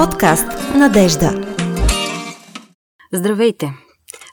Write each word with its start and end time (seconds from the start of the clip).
Подкаст 0.00 0.46
Надежда. 0.74 1.56
Здравейте! 3.12 3.72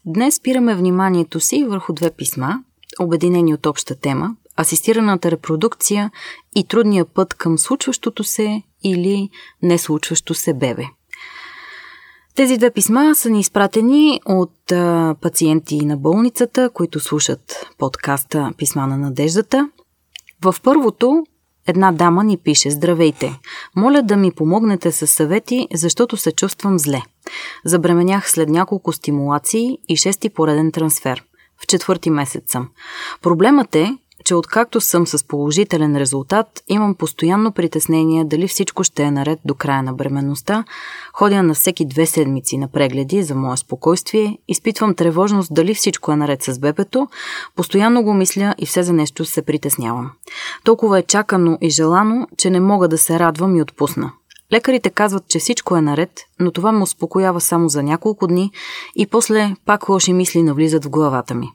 Днес 0.06 0.36
спираме 0.36 0.76
вниманието 0.76 1.40
си 1.40 1.64
върху 1.64 1.94
две 1.94 2.12
писма, 2.12 2.60
обединени 3.00 3.54
от 3.54 3.66
обща 3.66 3.96
тема 3.96 4.36
асистираната 4.60 5.32
репродукция 5.32 6.12
и 6.56 6.64
трудния 6.64 7.06
път 7.06 7.34
към 7.34 7.58
случващото 7.58 8.24
се 8.24 8.62
или 8.84 9.30
не 9.62 9.78
случващо 9.78 10.34
се 10.34 10.54
бебе. 10.54 10.86
Тези 12.36 12.58
две 12.58 12.72
писма 12.72 13.16
са 13.16 13.30
ни 13.30 13.40
изпратени 13.40 14.22
от 14.26 14.72
а, 14.72 15.16
пациенти 15.22 15.86
на 15.86 15.98
болницата, 15.98 16.70
които 16.70 17.00
слушат 17.00 17.68
подкаста 17.78 18.52
Писма 18.58 18.88
на 18.88 18.98
надеждата. 18.98 19.70
В 20.42 20.56
първото 20.64 21.24
една 21.68 21.92
дама 21.92 22.24
ни 22.24 22.38
пише 22.38 22.72
Здравейте! 22.72 23.40
Моля 23.76 24.02
да 24.04 24.18
ми 24.18 24.32
помогнете 24.32 24.92
с 24.92 25.08
съвети, 25.08 25.68
защото 25.74 26.18
се 26.18 26.32
чувствам 26.32 26.80
зле. 26.80 27.02
Забременях 27.66 28.30
след 28.32 28.50
няколко 28.50 28.94
стимулации 28.94 29.78
и 29.90 29.98
шести 29.98 30.30
пореден 30.30 30.72
трансфер. 30.72 31.24
В 31.64 31.68
четвърти 31.68 32.10
месец 32.10 32.52
съм. 32.52 32.70
Проблемът 33.22 33.76
е, 33.76 33.98
че 34.28 34.36
откакто 34.36 34.82
съм 34.82 35.08
с 35.08 35.28
положителен 35.28 35.98
резултат, 35.98 36.64
имам 36.68 36.96
постоянно 36.96 37.52
притеснение 37.52 38.26
дали 38.26 38.48
всичко 38.48 38.84
ще 38.84 39.04
е 39.04 39.12
наред 39.12 39.40
до 39.46 39.56
края 39.56 39.84
на 39.84 39.94
бременността. 39.94 40.64
Ходя 41.14 41.44
на 41.44 41.54
всеки 41.54 41.86
две 41.86 42.06
седмици 42.06 42.58
на 42.58 42.68
прегледи 42.68 43.24
за 43.24 43.36
мое 43.36 43.58
спокойствие, 43.58 44.38
изпитвам 44.48 44.96
тревожност 44.96 45.54
дали 45.54 45.74
всичко 45.74 46.12
е 46.12 46.16
наред 46.16 46.44
с 46.44 46.60
бебето, 46.60 47.08
постоянно 47.56 48.04
го 48.04 48.14
мисля 48.14 48.56
и 48.58 48.66
все 48.66 48.84
за 48.84 48.94
нещо 48.94 49.26
се 49.26 49.42
притеснявам. 49.42 50.12
Толкова 50.64 51.00
е 51.00 51.04
чакано 51.04 51.58
и 51.62 51.70
желано, 51.70 52.28
че 52.38 52.50
не 52.50 52.60
мога 52.60 52.88
да 52.88 52.98
се 52.98 53.20
радвам 53.20 53.56
и 53.56 53.62
отпусна. 53.62 54.12
Лекарите 54.54 54.90
казват, 54.90 55.28
че 55.28 55.40
всичко 55.40 55.76
е 55.76 55.82
наред, 55.82 56.20
но 56.40 56.52
това 56.52 56.72
ме 56.72 56.84
успокоява 56.84 57.42
само 57.42 57.70
за 57.70 57.84
няколко 57.84 58.28
дни 58.28 58.52
и 58.96 59.08
после 59.08 59.56
пак 59.66 59.90
лоши 59.90 60.14
мисли 60.14 60.44
навлизат 60.44 60.86
в 60.86 60.90
главата 60.90 61.36
ми. 61.36 61.50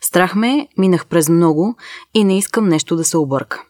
Страх 0.00 0.34
ме, 0.34 0.68
минах 0.78 1.06
през 1.06 1.28
много 1.28 1.76
и 2.14 2.24
не 2.24 2.38
искам 2.38 2.68
нещо 2.68 2.96
да 2.96 3.04
се 3.04 3.16
обърка. 3.16 3.62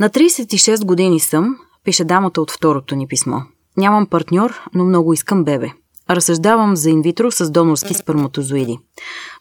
На 0.00 0.10
36 0.10 0.84
години 0.84 1.20
съм, 1.20 1.56
пише 1.84 2.04
дамата 2.04 2.40
от 2.40 2.50
второто 2.50 2.96
ни 2.96 3.06
писмо. 3.06 3.38
Нямам 3.76 4.06
партньор, 4.06 4.60
но 4.74 4.84
много 4.84 5.12
искам 5.12 5.44
бебе. 5.44 5.70
Разсъждавам 6.10 6.76
за 6.76 6.90
инвитро 6.90 7.30
с 7.30 7.50
донорски 7.50 7.94
сперматозоиди. 7.94 8.78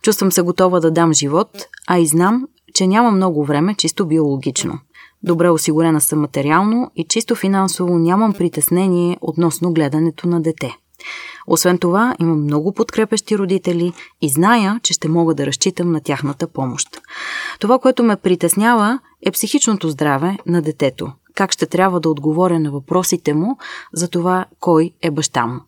Чувствам 0.01 0.31
се 0.31 0.41
готова 0.41 0.79
да 0.79 0.91
дам 0.91 1.13
живот, 1.13 1.49
а 1.87 1.99
и 1.99 2.07
знам, 2.07 2.47
че 2.73 2.87
няма 2.87 3.11
много 3.11 3.45
време 3.45 3.75
чисто 3.75 4.05
биологично. 4.05 4.79
Добре 5.23 5.49
осигурена 5.49 6.01
съм 6.01 6.19
материално 6.19 6.91
и 6.95 7.03
чисто 7.03 7.35
финансово 7.35 7.99
нямам 7.99 8.33
притеснение 8.33 9.17
относно 9.21 9.73
гледането 9.73 10.27
на 10.27 10.41
дете. 10.41 10.77
Освен 11.47 11.77
това, 11.77 12.15
имам 12.19 12.43
много 12.43 12.73
подкрепещи 12.73 13.37
родители 13.37 13.93
и 14.21 14.29
зная, 14.29 14.79
че 14.83 14.93
ще 14.93 15.07
мога 15.07 15.35
да 15.35 15.45
разчитам 15.45 15.91
на 15.91 16.01
тяхната 16.01 16.47
помощ. 16.47 17.01
Това, 17.59 17.79
което 17.79 18.03
ме 18.03 18.15
притеснява, 18.15 18.99
е 19.25 19.31
психичното 19.31 19.89
здраве 19.89 20.37
на 20.45 20.61
детето. 20.61 21.11
Как 21.35 21.51
ще 21.51 21.65
трябва 21.65 21.99
да 21.99 22.09
отговоря 22.09 22.59
на 22.59 22.71
въпросите 22.71 23.33
му 23.33 23.57
за 23.93 24.07
това 24.07 24.45
кой 24.59 24.91
е 25.01 25.11
баща 25.11 25.45
му. 25.45 25.59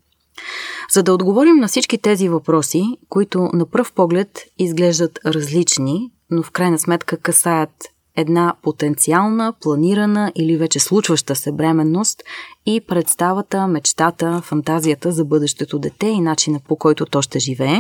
За 0.91 1.03
да 1.03 1.13
отговорим 1.13 1.55
на 1.55 1.67
всички 1.67 1.97
тези 1.97 2.29
въпроси, 2.29 2.97
които 3.09 3.49
на 3.53 3.65
пръв 3.65 3.93
поглед 3.93 4.39
изглеждат 4.57 5.19
различни, 5.25 6.11
но 6.31 6.43
в 6.43 6.51
крайна 6.51 6.79
сметка 6.79 7.17
касаят 7.17 7.71
една 8.15 8.55
потенциална, 8.61 9.53
планирана 9.61 10.31
или 10.35 10.57
вече 10.57 10.79
случваща 10.79 11.35
се 11.35 11.51
бременност 11.51 12.23
и 12.65 12.81
представата, 12.81 13.67
мечтата, 13.67 14.41
фантазията 14.41 15.11
за 15.11 15.25
бъдещето 15.25 15.79
дете 15.79 16.07
и 16.07 16.21
начина 16.21 16.59
по 16.67 16.75
който 16.75 17.05
то 17.05 17.21
ще 17.21 17.39
живее, 17.39 17.79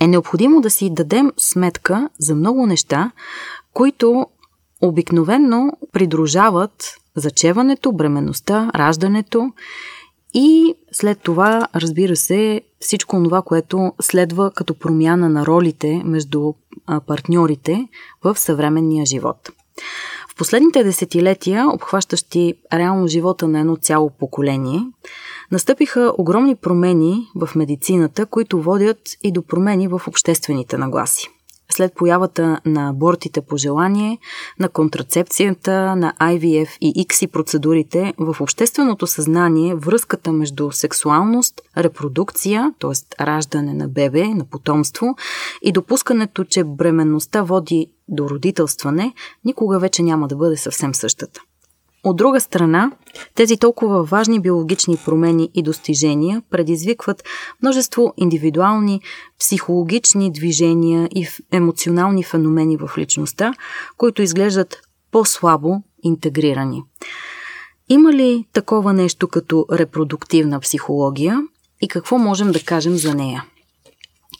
е 0.00 0.06
необходимо 0.06 0.60
да 0.60 0.70
си 0.70 0.90
дадем 0.90 1.32
сметка 1.36 2.08
за 2.18 2.34
много 2.34 2.66
неща, 2.66 3.10
които 3.72 4.26
обикновенно 4.80 5.72
придружават 5.92 6.94
зачеването, 7.16 7.92
бременността, 7.92 8.70
раждането 8.74 9.52
и 10.34 10.74
след 10.92 11.20
това, 11.20 11.68
разбира 11.74 12.16
се, 12.16 12.62
всичко 12.80 13.22
това, 13.22 13.42
което 13.42 13.92
следва 14.00 14.50
като 14.50 14.74
промяна 14.74 15.28
на 15.28 15.46
ролите 15.46 16.02
между 16.04 16.52
партньорите 17.06 17.88
в 18.24 18.38
съвременния 18.38 19.06
живот. 19.06 19.50
В 20.28 20.34
последните 20.36 20.84
десетилетия, 20.84 21.68
обхващащи 21.68 22.54
реално 22.72 23.08
живота 23.08 23.48
на 23.48 23.60
едно 23.60 23.76
цяло 23.76 24.10
поколение, 24.10 24.80
настъпиха 25.52 26.12
огромни 26.18 26.56
промени 26.56 27.28
в 27.34 27.50
медицината, 27.56 28.26
които 28.26 28.62
водят 28.62 28.98
и 29.22 29.32
до 29.32 29.42
промени 29.42 29.88
в 29.88 30.00
обществените 30.08 30.78
нагласи 30.78 31.28
след 31.72 31.94
появата 31.94 32.60
на 32.64 32.88
абортите 32.88 33.40
по 33.40 33.56
желание, 33.56 34.18
на 34.58 34.68
контрацепцията, 34.68 35.96
на 35.96 36.14
IVF 36.20 36.68
и 36.80 37.06
XI 37.06 37.30
процедурите, 37.30 38.14
в 38.18 38.36
общественото 38.40 39.06
съзнание 39.06 39.74
връзката 39.74 40.32
между 40.32 40.72
сексуалност, 40.72 41.60
репродукция, 41.76 42.72
т.е. 42.78 43.24
раждане 43.24 43.74
на 43.74 43.88
бебе, 43.88 44.28
на 44.28 44.44
потомство 44.44 45.16
и 45.62 45.72
допускането, 45.72 46.44
че 46.44 46.64
бременността 46.64 47.42
води 47.42 47.86
до 48.08 48.28
родителстване, 48.28 49.14
никога 49.44 49.78
вече 49.78 50.02
няма 50.02 50.28
да 50.28 50.36
бъде 50.36 50.56
съвсем 50.56 50.94
същата. 50.94 51.40
От 52.06 52.16
друга 52.16 52.40
страна, 52.40 52.90
тези 53.34 53.56
толкова 53.56 54.04
важни 54.04 54.40
биологични 54.40 54.96
промени 55.04 55.50
и 55.54 55.62
достижения 55.62 56.42
предизвикват 56.50 57.24
множество 57.62 58.14
индивидуални 58.16 59.00
психологични 59.38 60.32
движения 60.32 61.08
и 61.14 61.28
емоционални 61.52 62.24
феномени 62.24 62.76
в 62.76 62.90
личността, 62.98 63.54
които 63.96 64.22
изглеждат 64.22 64.76
по-слабо 65.12 65.82
интегрирани. 66.02 66.82
Има 67.88 68.12
ли 68.12 68.46
такова 68.52 68.92
нещо 68.92 69.28
като 69.28 69.66
репродуктивна 69.72 70.60
психология 70.60 71.42
и 71.80 71.88
какво 71.88 72.18
можем 72.18 72.52
да 72.52 72.60
кажем 72.60 72.96
за 72.96 73.14
нея? 73.14 73.44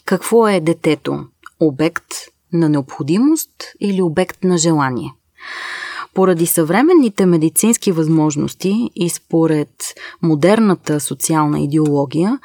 Какво 0.04 0.48
е 0.48 0.60
детето? 0.60 1.26
Обект 1.60 2.06
на 2.52 2.68
необходимост 2.68 3.52
или 3.80 4.02
обект 4.02 4.44
на 4.44 4.58
желание? 4.58 5.12
Поради 6.16 6.46
съвременните 6.46 7.26
медицински 7.26 7.92
възможности 7.92 8.90
и 8.94 9.10
според 9.10 9.68
модерната 10.22 11.00
социална 11.00 11.60
идеология, 11.60 12.38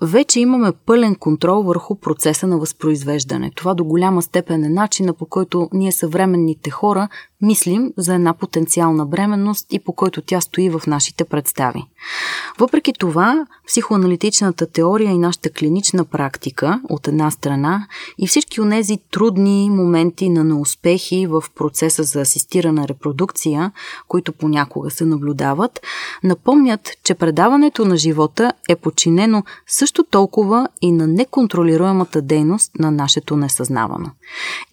вече 0.00 0.40
имаме 0.40 0.72
пълен 0.86 1.14
контрол 1.14 1.62
върху 1.62 1.94
процеса 1.94 2.46
на 2.46 2.58
възпроизвеждане. 2.58 3.50
Това 3.54 3.74
до 3.74 3.84
голяма 3.84 4.22
степен 4.22 4.64
е 4.64 4.68
начина 4.68 5.12
по 5.12 5.26
който 5.26 5.68
ние 5.72 5.92
съвременните 5.92 6.70
хора 6.70 7.08
мислим 7.42 7.92
за 7.96 8.14
една 8.14 8.34
потенциална 8.34 9.06
бременност 9.06 9.72
и 9.72 9.78
по 9.78 9.92
който 9.92 10.22
тя 10.22 10.40
стои 10.40 10.70
в 10.70 10.82
нашите 10.86 11.24
представи. 11.24 11.84
Въпреки 12.58 12.92
това, 12.92 13.46
психоаналитичната 13.66 14.66
теория 14.66 15.10
и 15.10 15.18
нашата 15.18 15.50
клинична 15.50 16.04
практика 16.04 16.80
от 16.88 17.08
една 17.08 17.30
страна 17.30 17.86
и 18.18 18.26
всички 18.26 18.60
от 18.60 18.70
тези 18.70 18.98
трудни 19.10 19.70
моменти 19.70 20.28
на 20.28 20.44
неуспехи 20.44 21.26
в 21.26 21.44
процеса 21.54 22.02
за 22.02 22.20
асистирана 22.20 22.88
репродукция, 22.88 23.72
които 24.08 24.32
понякога 24.32 24.90
се 24.90 25.04
наблюдават, 25.04 25.80
напомнят, 26.24 26.90
че 27.04 27.14
предаването 27.14 27.84
на 27.84 27.96
живота 27.96 28.52
е 28.68 28.76
подчинено 28.76 29.44
също 29.66 30.04
толкова 30.04 30.68
и 30.82 30.92
на 30.92 31.06
неконтролируемата 31.06 32.22
дейност 32.22 32.72
на 32.78 32.90
нашето 32.90 33.36
несъзнавано. 33.36 34.10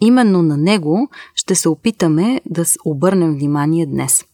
Именно 0.01 0.41
на 0.41 0.57
него 0.57 1.09
ще 1.35 1.55
се 1.55 1.69
опитаме 1.69 2.41
да 2.45 2.63
обърнем 2.85 3.33
внимание 3.33 3.85
днес. 3.85 4.25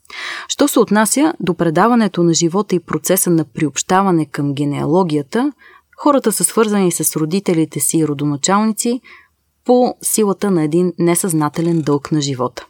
Що 0.47 0.67
се 0.67 0.79
отнася 0.79 1.33
до 1.39 1.53
предаването 1.53 2.23
на 2.23 2.33
живота 2.33 2.75
и 2.75 2.79
процеса 2.79 3.29
на 3.29 3.45
приобщаване 3.45 4.25
към 4.25 4.53
генеалогията, 4.53 5.51
хората 5.97 6.31
са 6.31 6.43
свързани 6.43 6.91
с 6.91 7.15
родителите 7.15 7.79
си 7.79 7.97
и 7.97 8.07
родоначалници 8.07 9.01
по 9.65 9.95
силата 10.01 10.51
на 10.51 10.63
един 10.63 10.93
несъзнателен 10.99 11.81
дълг 11.81 12.11
на 12.11 12.21
живота. 12.21 12.65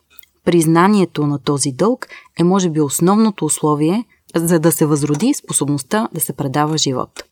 Признанието 0.46 1.28
на 1.28 1.40
този 1.40 1.72
дълг 1.72 2.08
е 2.40 2.44
може 2.44 2.70
би 2.70 2.82
основното 2.82 3.46
условие, 3.46 4.06
за 4.36 4.60
да 4.60 4.72
се 4.72 4.86
възроди 4.86 5.34
способността 5.34 6.10
да 6.14 6.22
се 6.22 6.34
предава 6.34 6.78
живот. 6.78 7.24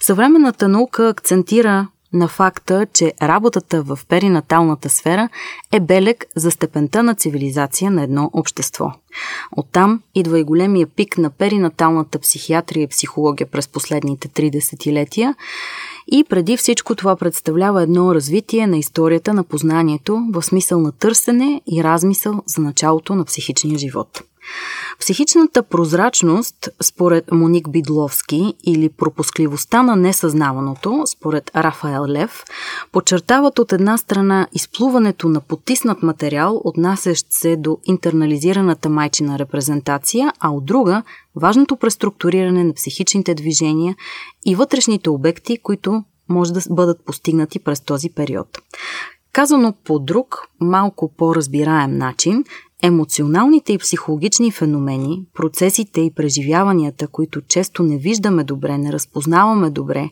Съвременната 0.00 0.68
наука 0.68 1.08
акцентира 1.08 1.88
на 2.14 2.28
факта, 2.28 2.86
че 2.92 3.12
работата 3.22 3.82
в 3.82 3.98
перинаталната 4.08 4.88
сфера 4.88 5.28
е 5.72 5.80
белег 5.80 6.26
за 6.36 6.50
степента 6.50 7.02
на 7.02 7.14
цивилизация 7.14 7.90
на 7.90 8.02
едно 8.02 8.30
общество. 8.32 8.92
Оттам 9.56 10.02
идва 10.14 10.40
и 10.40 10.44
големия 10.44 10.86
пик 10.86 11.18
на 11.18 11.30
перинаталната 11.30 12.18
психиатрия 12.18 12.82
и 12.82 12.88
психология 12.88 13.46
през 13.46 13.68
последните 13.68 14.28
три 14.28 14.50
десетилетия 14.50 15.34
и 16.12 16.24
преди 16.24 16.56
всичко 16.56 16.94
това 16.94 17.16
представлява 17.16 17.82
едно 17.82 18.14
развитие 18.14 18.66
на 18.66 18.78
историята 18.78 19.34
на 19.34 19.44
познанието 19.44 20.26
в 20.32 20.42
смисъл 20.42 20.80
на 20.80 20.92
търсене 20.92 21.60
и 21.72 21.84
размисъл 21.84 22.42
за 22.46 22.62
началото 22.62 23.14
на 23.14 23.24
психичния 23.24 23.78
живот. 23.78 24.22
Психичната 25.00 25.62
прозрачност, 25.62 26.68
според 26.82 27.32
Моник 27.32 27.70
Бидловски, 27.70 28.54
или 28.66 28.88
пропускливостта 28.88 29.82
на 29.82 29.96
несъзнаваното, 29.96 31.02
според 31.06 31.50
Рафаел 31.56 32.06
Лев, 32.06 32.44
подчертават 32.92 33.58
от 33.58 33.72
една 33.72 33.98
страна 33.98 34.46
изплуването 34.52 35.28
на 35.28 35.40
потиснат 35.40 36.02
материал, 36.02 36.60
отнасящ 36.64 37.26
се 37.30 37.56
до 37.56 37.78
интернализираната 37.84 38.88
майчина 38.88 39.38
репрезентация, 39.38 40.32
а 40.40 40.50
от 40.50 40.64
друга– 40.64 41.02
важното 41.36 41.76
преструктуриране 41.76 42.64
на 42.64 42.74
психичните 42.74 43.34
движения 43.34 43.96
и 44.46 44.54
вътрешните 44.54 45.10
обекти, 45.10 45.58
които 45.62 46.04
може 46.28 46.52
да 46.52 46.60
бъдат 46.70 47.04
постигнати 47.04 47.58
през 47.58 47.80
този 47.80 48.10
период. 48.10 48.48
Казано 49.32 49.74
по 49.84 49.98
друг, 49.98 50.38
малко 50.60 51.12
по-разбираем 51.16 51.98
начин, 51.98 52.44
емоционалните 52.82 53.72
и 53.72 53.78
психологични 53.78 54.50
феномени, 54.50 55.24
процесите 55.34 56.00
и 56.00 56.14
преживяванията, 56.14 57.08
които 57.08 57.40
често 57.40 57.82
не 57.82 57.98
виждаме 57.98 58.44
добре, 58.44 58.78
не 58.78 58.92
разпознаваме 58.92 59.70
добре, 59.70 60.10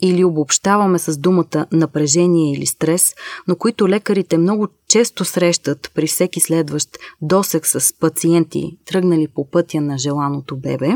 или 0.00 0.24
обобщаваме 0.24 0.98
с 0.98 1.18
думата 1.18 1.66
напрежение 1.72 2.52
или 2.52 2.66
стрес, 2.66 3.14
но 3.48 3.56
които 3.56 3.88
лекарите 3.88 4.38
много 4.38 4.68
често 4.88 5.24
срещат 5.24 5.90
при 5.94 6.06
всеки 6.06 6.40
следващ 6.40 6.98
досек 7.22 7.66
с 7.66 7.98
пациенти, 8.00 8.78
тръгнали 8.86 9.28
по 9.28 9.50
пътя 9.50 9.80
на 9.80 9.98
желаното 9.98 10.56
бебе, 10.56 10.92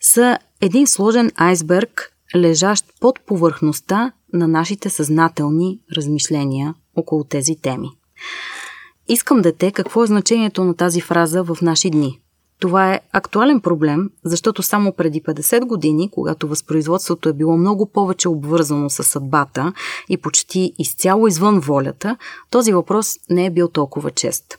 са 0.00 0.38
един 0.60 0.86
сложен 0.86 1.30
айсберг, 1.34 2.12
лежащ 2.36 2.84
под 3.00 3.20
повърхността 3.26 4.12
на 4.32 4.48
нашите 4.48 4.90
съзнателни 4.90 5.80
размишления 5.96 6.74
около 6.96 7.24
тези 7.24 7.56
теми. 7.56 7.88
Искам 9.12 9.42
дете, 9.42 9.72
какво 9.72 10.04
е 10.04 10.06
значението 10.06 10.64
на 10.64 10.74
тази 10.74 11.00
фраза 11.00 11.42
в 11.42 11.58
наши 11.62 11.90
дни? 11.90 12.20
Това 12.60 12.94
е 12.94 13.00
актуален 13.12 13.60
проблем, 13.60 14.10
защото 14.24 14.62
само 14.62 14.92
преди 14.92 15.22
50 15.22 15.64
години, 15.64 16.10
когато 16.10 16.48
възпроизводството 16.48 17.28
е 17.28 17.32
било 17.32 17.56
много 17.56 17.86
повече 17.86 18.28
обвързано 18.28 18.90
с 18.90 19.04
съдбата 19.04 19.72
и 20.08 20.16
почти 20.16 20.72
изцяло 20.78 21.26
извън 21.26 21.60
волята, 21.60 22.16
този 22.50 22.72
въпрос 22.72 23.16
не 23.30 23.46
е 23.46 23.50
бил 23.50 23.68
толкова 23.68 24.10
чест. 24.10 24.58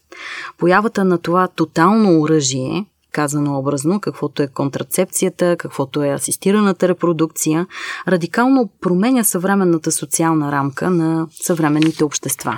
Появата 0.58 1.06
на 1.06 1.18
това 1.18 1.48
тотално 1.48 2.22
оръжие, 2.22 2.86
казано 3.12 3.60
образно, 3.60 4.00
каквото 4.00 4.44
е 4.44 4.48
контрацепцията, 4.48 5.56
каквото 5.58 6.04
е 6.04 6.10
асистираната 6.10 6.88
репродукция, 6.88 7.68
радикално 8.08 8.70
променя 8.82 9.24
съвременната 9.24 9.92
социална 9.92 10.52
рамка 10.52 10.90
на 10.90 11.28
съвременните 11.32 12.04
общества. 12.04 12.58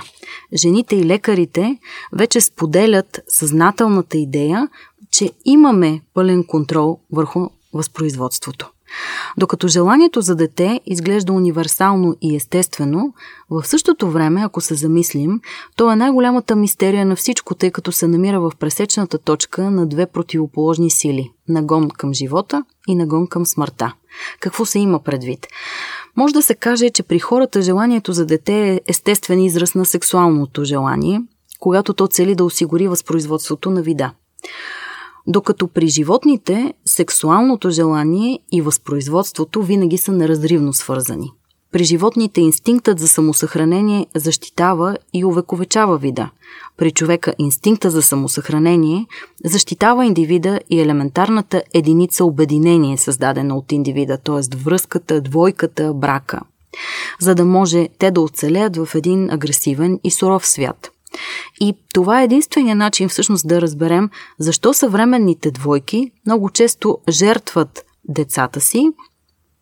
Жените 0.54 0.96
и 0.96 1.04
лекарите 1.04 1.78
вече 2.12 2.40
споделят 2.40 3.20
съзнателната 3.28 4.18
идея, 4.18 4.68
че 5.10 5.30
имаме 5.44 6.00
пълен 6.14 6.44
контрол 6.46 6.98
върху 7.12 7.48
възпроизводството. 7.74 8.73
Докато 9.36 9.68
желанието 9.68 10.20
за 10.20 10.34
дете 10.34 10.80
изглежда 10.86 11.32
универсално 11.32 12.16
и 12.20 12.36
естествено, 12.36 13.14
в 13.50 13.66
същото 13.66 14.10
време, 14.10 14.42
ако 14.44 14.60
се 14.60 14.74
замислим, 14.74 15.40
то 15.76 15.92
е 15.92 15.96
най-голямата 15.96 16.56
мистерия 16.56 17.06
на 17.06 17.16
всичко, 17.16 17.54
тъй 17.54 17.70
като 17.70 17.92
се 17.92 18.08
намира 18.08 18.40
в 18.40 18.52
пресечната 18.58 19.18
точка 19.18 19.70
на 19.70 19.86
две 19.86 20.06
противоположни 20.06 20.90
сили– 20.90 21.30
нагон 21.48 21.90
към 21.90 22.14
живота 22.14 22.64
и 22.88 22.94
нагон 22.94 23.26
към 23.26 23.46
смъртта. 23.46 23.94
Какво 24.40 24.64
се 24.64 24.78
има 24.78 25.02
предвид? 25.02 25.46
Може 26.16 26.34
да 26.34 26.42
се 26.42 26.54
каже, 26.54 26.90
че 26.90 27.02
при 27.02 27.18
хората 27.18 27.62
желанието 27.62 28.12
за 28.12 28.26
дете 28.26 28.72
е 28.72 28.80
естествен 28.88 29.40
израз 29.40 29.74
на 29.74 29.84
сексуалното 29.84 30.64
желание, 30.64 31.20
когато 31.60 31.94
то 31.94 32.06
цели 32.06 32.34
да 32.34 32.44
осигури 32.44 32.88
възпроизводството 32.88 33.70
на 33.70 33.82
вида. 33.82 34.12
Докато 35.26 35.68
при 35.68 35.88
животните 35.88 36.74
сексуалното 36.84 37.70
желание 37.70 38.38
и 38.52 38.62
възпроизводството 38.62 39.62
винаги 39.62 39.98
са 39.98 40.12
неразривно 40.12 40.72
свързани. 40.72 41.32
При 41.72 41.84
животните 41.84 42.40
инстинктът 42.40 42.98
за 42.98 43.08
самосъхранение 43.08 44.06
защитава 44.14 44.96
и 45.14 45.24
увековечава 45.24 45.98
вида. 45.98 46.30
При 46.76 46.90
човека 46.90 47.34
инстинкта 47.38 47.90
за 47.90 48.02
самосъхранение 48.02 49.06
защитава 49.44 50.06
индивида 50.06 50.60
и 50.70 50.80
елементарната 50.80 51.62
единица 51.74 52.24
обединение, 52.24 52.98
създадена 52.98 53.56
от 53.56 53.72
индивида, 53.72 54.18
т.е. 54.18 54.56
връзката, 54.56 55.20
двойката, 55.20 55.94
брака, 55.94 56.40
за 57.20 57.34
да 57.34 57.44
може 57.44 57.88
те 57.98 58.10
да 58.10 58.20
оцелеят 58.20 58.76
в 58.76 58.88
един 58.94 59.30
агресивен 59.30 60.00
и 60.04 60.10
суров 60.10 60.46
свят– 60.46 60.90
и 61.60 61.74
това 61.94 62.20
е 62.20 62.24
единствения 62.24 62.76
начин 62.76 63.08
всъщност 63.08 63.48
да 63.48 63.60
разберем 63.60 64.10
защо 64.38 64.74
съвременните 64.74 65.50
двойки 65.50 66.10
много 66.26 66.50
често 66.50 66.98
жертват 67.10 67.84
децата 68.08 68.60
си, 68.60 68.88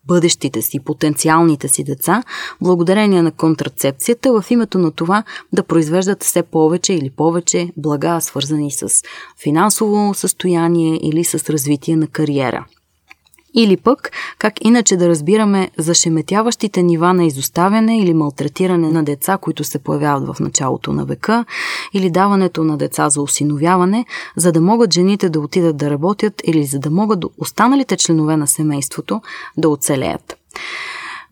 бъдещите 0.05 0.61
си, 0.61 0.79
потенциалните 0.79 1.67
си 1.67 1.83
деца, 1.83 2.23
благодарение 2.61 3.21
на 3.21 3.31
контрацепцията 3.31 4.41
в 4.41 4.51
името 4.51 4.77
на 4.77 4.91
това 4.91 5.23
да 5.53 5.63
произвеждат 5.63 6.23
все 6.23 6.43
повече 6.43 6.93
или 6.93 7.09
повече 7.09 7.71
блага, 7.77 8.21
свързани 8.21 8.71
с 8.71 8.89
финансово 9.43 10.13
състояние 10.13 10.99
или 11.03 11.23
с 11.23 11.49
развитие 11.49 11.95
на 11.95 12.07
кариера. 12.07 12.65
Или 13.55 13.77
пък, 13.77 14.11
как 14.37 14.53
иначе 14.61 14.97
да 14.97 15.09
разбираме 15.09 15.71
зашеметяващите 15.77 16.83
нива 16.83 17.13
на 17.13 17.25
изоставяне 17.25 17.99
или 17.99 18.13
малтретиране 18.13 18.91
на 18.91 19.03
деца, 19.03 19.37
които 19.37 19.63
се 19.63 19.79
появяват 19.79 20.27
в 20.27 20.39
началото 20.39 20.93
на 20.93 21.05
века, 21.05 21.45
или 21.93 22.09
даването 22.09 22.63
на 22.63 22.77
деца 22.77 23.09
за 23.09 23.21
осиновяване, 23.21 24.05
за 24.35 24.51
да 24.51 24.61
могат 24.61 24.93
жените 24.93 25.29
да 25.29 25.39
отидат 25.39 25.77
да 25.77 25.89
работят 25.89 26.41
или 26.45 26.65
за 26.65 26.79
да 26.79 26.89
могат 26.89 27.25
останалите 27.37 27.97
членове 27.97 28.37
на 28.37 28.47
семейството 28.47 29.21
да 29.57 29.69
оцелеят. 29.69 30.37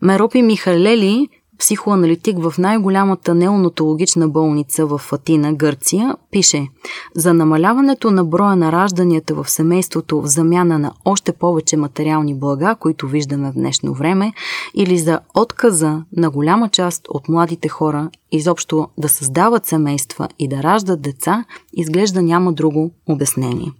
Меропи 0.02 0.42
Михалели 0.42 1.28
психоаналитик 1.62 2.38
в 2.38 2.54
най-голямата 2.58 3.34
неонатологична 3.34 4.28
болница 4.28 4.86
в 4.86 5.00
Атина, 5.12 5.52
Гърция, 5.52 6.16
пише 6.30 6.68
За 7.14 7.34
намаляването 7.34 8.10
на 8.10 8.24
броя 8.24 8.56
на 8.56 8.72
ражданията 8.72 9.34
в 9.34 9.50
семейството 9.50 10.20
в 10.20 10.26
замяна 10.26 10.78
на 10.78 10.92
още 11.04 11.32
повече 11.32 11.76
материални 11.76 12.34
блага, 12.34 12.76
които 12.80 13.08
виждаме 13.08 13.50
в 13.50 13.54
днешно 13.54 13.94
време, 13.94 14.32
или 14.74 14.98
за 14.98 15.20
отказа 15.34 16.02
на 16.16 16.30
голяма 16.30 16.68
част 16.68 17.08
от 17.08 17.28
младите 17.28 17.68
хора 17.68 18.10
изобщо 18.32 18.88
да 18.98 19.08
създават 19.08 19.66
семейства 19.66 20.28
и 20.38 20.48
да 20.48 20.62
раждат 20.62 21.02
деца, 21.02 21.44
изглежда 21.72 22.22
няма 22.22 22.52
друго 22.52 22.90
обяснение. 23.08 23.72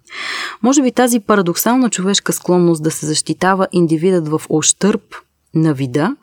Може 0.63 0.83
би 0.83 0.93
тази 0.93 1.21
парадоксална 1.21 1.91
човешка 1.91 2.33
склонност 2.33 2.83
да 2.83 2.91
се 2.91 3.07
защитава 3.07 3.67
индивидът 3.73 4.29
в 4.29 4.43
ощърп 4.49 5.03
на 5.55 5.75
вида, 5.75 6.17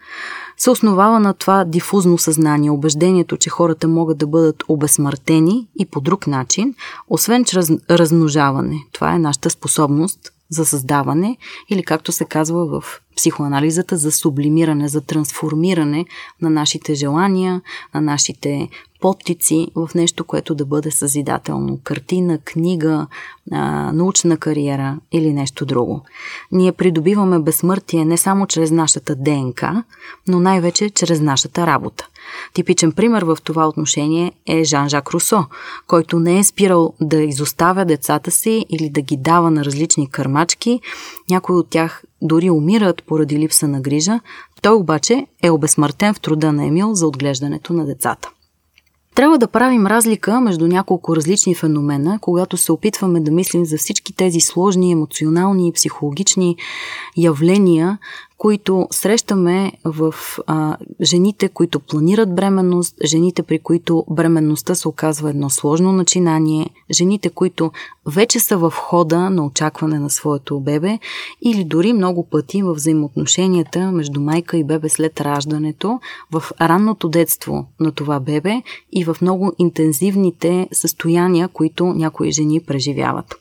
се 0.59 0.69
основава 0.69 1.19
на 1.19 1.33
това 1.33 1.65
дифузно 1.65 2.17
съзнание, 2.17 2.71
убеждението, 2.71 3.37
че 3.37 3.49
хората 3.49 3.87
могат 3.87 4.17
да 4.17 4.27
бъдат 4.27 4.63
обесмъртени 4.67 5.67
и 5.79 5.85
по 5.85 6.01
друг 6.01 6.27
начин, 6.27 6.75
освен 7.07 7.45
чрез 7.45 7.71
размножаване. 7.89 8.75
Това 8.91 9.15
е 9.15 9.19
нашата 9.19 9.49
способност 9.49 10.19
за 10.49 10.65
създаване 10.65 11.37
или 11.69 11.83
както 11.83 12.11
се 12.11 12.25
казва 12.25 12.65
в 12.65 13.01
психоанализата 13.15 13.97
за 13.97 14.11
сублимиране, 14.11 14.87
за 14.87 15.01
трансформиране 15.01 16.05
на 16.41 16.49
нашите 16.49 16.93
желания, 16.93 17.61
на 17.93 18.01
нашите 18.01 18.69
подтици 19.01 19.67
в 19.75 19.89
нещо, 19.95 20.23
което 20.23 20.55
да 20.55 20.65
бъде 20.65 20.91
съзидателно. 20.91 21.79
Картина, 21.83 22.37
книга, 22.37 23.07
научна 23.93 24.37
кариера 24.37 24.97
или 25.11 25.33
нещо 25.33 25.65
друго. 25.65 26.01
Ние 26.51 26.71
придобиваме 26.71 27.39
безсмъртие 27.39 28.05
не 28.05 28.17
само 28.17 28.47
чрез 28.47 28.71
нашата 28.71 29.15
ДНК, 29.15 29.83
но 30.27 30.39
най-вече 30.39 30.89
чрез 30.89 31.21
нашата 31.21 31.67
работа. 31.67 32.07
Типичен 32.53 32.91
пример 32.91 33.23
в 33.23 33.37
това 33.43 33.67
отношение 33.67 34.31
е 34.45 34.63
Жан-Жак 34.63 35.09
Русо, 35.09 35.45
който 35.87 36.19
не 36.19 36.39
е 36.39 36.43
спирал 36.43 36.93
да 37.01 37.21
изоставя 37.21 37.85
децата 37.85 38.31
си 38.31 38.65
или 38.69 38.89
да 38.89 39.01
ги 39.01 39.17
дава 39.17 39.51
на 39.51 39.65
различни 39.65 40.09
кърмачки. 40.09 40.79
Някои 41.29 41.55
от 41.55 41.69
тях 41.69 42.03
дори 42.21 42.49
умират 42.49 43.03
поради 43.03 43.39
липса 43.39 43.67
на 43.67 43.81
грижа. 43.81 44.19
Той 44.61 44.75
обаче 44.75 45.27
е 45.43 45.49
обесмъртен 45.49 46.13
в 46.13 46.19
труда 46.19 46.51
на 46.51 46.65
Емил 46.65 46.93
за 46.93 47.07
отглеждането 47.07 47.73
на 47.73 47.85
децата. 47.85 48.29
Трябва 49.19 49.37
да 49.37 49.47
правим 49.47 49.87
разлика 49.87 50.41
между 50.41 50.67
няколко 50.67 51.15
различни 51.15 51.55
феномена, 51.55 52.19
когато 52.21 52.57
се 52.57 52.71
опитваме 52.71 53.19
да 53.19 53.31
мислим 53.31 53.65
за 53.65 53.77
всички 53.77 54.15
тези 54.15 54.39
сложни 54.39 54.91
емоционални 54.91 55.67
и 55.67 55.71
психологични 55.71 56.55
явления, 57.17 57.97
които 58.39 58.87
срещаме 58.91 59.71
в 59.85 60.15
а, 60.47 60.77
жените, 61.01 61.49
които 61.49 61.79
планират 61.79 62.35
бременност, 62.35 62.95
жените, 63.05 63.43
при 63.43 63.59
които 63.59 64.05
бременността 64.09 64.75
се 64.75 64.87
оказва 64.87 65.29
едно 65.29 65.49
сложно 65.49 65.91
начинание, 65.91 66.69
жените, 66.91 67.29
които 67.29 67.71
вече 68.05 68.39
са 68.39 68.57
в 68.57 68.73
хода 68.75 69.29
на 69.29 69.45
очакване 69.45 69.99
на 69.99 70.09
своето 70.09 70.59
бебе 70.59 70.99
или 71.41 71.63
дори 71.63 71.93
много 71.93 72.23
пъти 72.29 72.63
в 72.63 72.73
взаимоотношенията 72.73 73.91
между 73.91 74.21
майка 74.21 74.57
и 74.57 74.63
бебе 74.63 74.89
след 74.89 75.21
раждането, 75.21 75.99
в 76.31 76.43
ранното 76.61 77.09
детство 77.09 77.65
на 77.79 77.91
това 77.91 78.19
бебе 78.19 78.61
и 78.91 79.03
в 79.03 79.17
много 79.21 79.53
интензивните 79.57 80.67
състояния, 80.71 81.47
които 81.47 81.85
някои 81.85 82.31
жени 82.31 82.59
преживяват. 82.59 83.35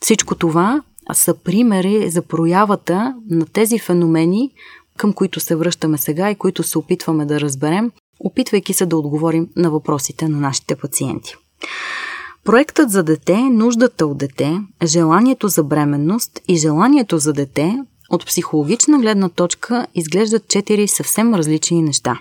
Всичко 0.00 0.34
това 0.34 0.82
са 1.12 1.34
примери 1.34 2.10
за 2.10 2.22
проявата 2.22 3.14
на 3.30 3.46
тези 3.46 3.78
феномени, 3.78 4.50
към 4.96 5.12
които 5.12 5.40
се 5.40 5.56
връщаме 5.56 5.98
сега 5.98 6.30
и 6.30 6.34
които 6.34 6.62
се 6.62 6.78
опитваме 6.78 7.26
да 7.26 7.40
разберем, 7.40 7.90
опитвайки 8.20 8.72
се 8.72 8.86
да 8.86 8.96
отговорим 8.96 9.48
на 9.56 9.70
въпросите 9.70 10.28
на 10.28 10.40
нашите 10.40 10.76
пациенти. 10.76 11.34
Проектът 12.44 12.90
за 12.90 13.02
дете, 13.02 13.36
нуждата 13.36 14.06
от 14.06 14.18
дете, 14.18 14.60
желанието 14.84 15.48
за 15.48 15.64
бременност 15.64 16.40
и 16.48 16.56
желанието 16.56 17.18
за 17.18 17.32
дете 17.32 17.78
от 18.10 18.26
психологична 18.26 18.98
гледна 18.98 19.28
точка 19.28 19.86
изглеждат 19.94 20.48
четири 20.48 20.88
съвсем 20.88 21.34
различни 21.34 21.82
неща. 21.82 22.20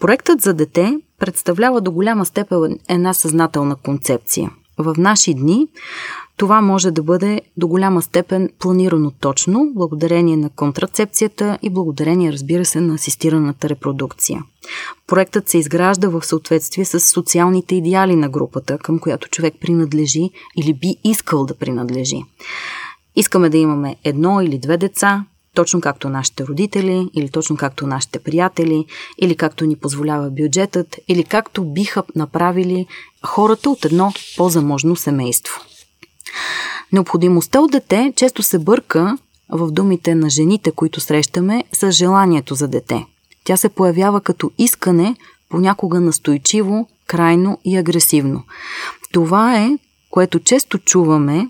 Проектът 0.00 0.40
за 0.40 0.54
дете 0.54 0.98
представлява 1.18 1.80
до 1.80 1.90
голяма 1.90 2.26
степен 2.26 2.78
една 2.88 3.14
съзнателна 3.14 3.76
концепция. 3.76 4.50
В 4.78 4.94
наши 4.98 5.34
дни 5.34 5.68
това 6.36 6.60
може 6.60 6.90
да 6.90 7.02
бъде 7.02 7.40
до 7.56 7.68
голяма 7.68 8.02
степен 8.02 8.50
планирано 8.58 9.10
точно, 9.10 9.72
благодарение 9.74 10.36
на 10.36 10.50
контрацепцията 10.50 11.58
и 11.62 11.70
благодарение, 11.70 12.32
разбира 12.32 12.64
се, 12.64 12.80
на 12.80 12.94
асистираната 12.94 13.68
репродукция. 13.68 14.42
Проектът 15.06 15.48
се 15.48 15.58
изгражда 15.58 16.08
в 16.08 16.24
съответствие 16.24 16.84
с 16.84 17.00
социалните 17.00 17.74
идеали 17.74 18.16
на 18.16 18.28
групата, 18.28 18.78
към 18.78 18.98
която 18.98 19.28
човек 19.28 19.54
принадлежи 19.60 20.30
или 20.56 20.74
би 20.74 20.96
искал 21.04 21.46
да 21.46 21.54
принадлежи. 21.54 22.22
Искаме 23.16 23.48
да 23.48 23.58
имаме 23.58 23.96
едно 24.04 24.40
или 24.40 24.58
две 24.58 24.76
деца, 24.76 25.24
точно 25.54 25.80
както 25.80 26.08
нашите 26.08 26.46
родители, 26.46 27.08
или 27.14 27.28
точно 27.28 27.56
както 27.56 27.86
нашите 27.86 28.18
приятели, 28.18 28.84
или 29.18 29.36
както 29.36 29.64
ни 29.64 29.76
позволява 29.76 30.30
бюджетът, 30.30 30.96
или 31.08 31.24
както 31.24 31.64
биха 31.64 32.02
направили 32.16 32.86
хората 33.22 33.70
от 33.70 33.84
едно 33.84 34.12
по-заможно 34.36 34.96
семейство. 34.96 35.60
Необходимостта 36.92 37.60
от 37.60 37.70
дете 37.70 38.12
често 38.16 38.42
се 38.42 38.58
бърка 38.58 39.18
в 39.48 39.70
думите 39.70 40.14
на 40.14 40.30
жените, 40.30 40.70
които 40.70 41.00
срещаме, 41.00 41.64
с 41.72 41.92
желанието 41.92 42.54
за 42.54 42.68
дете. 42.68 43.06
Тя 43.44 43.56
се 43.56 43.68
появява 43.68 44.20
като 44.20 44.50
искане, 44.58 45.16
понякога 45.48 46.00
настойчиво, 46.00 46.88
крайно 47.06 47.58
и 47.64 47.76
агресивно. 47.76 48.42
Това 49.12 49.56
е, 49.56 49.78
което 50.10 50.40
често 50.40 50.78
чуваме 50.78 51.48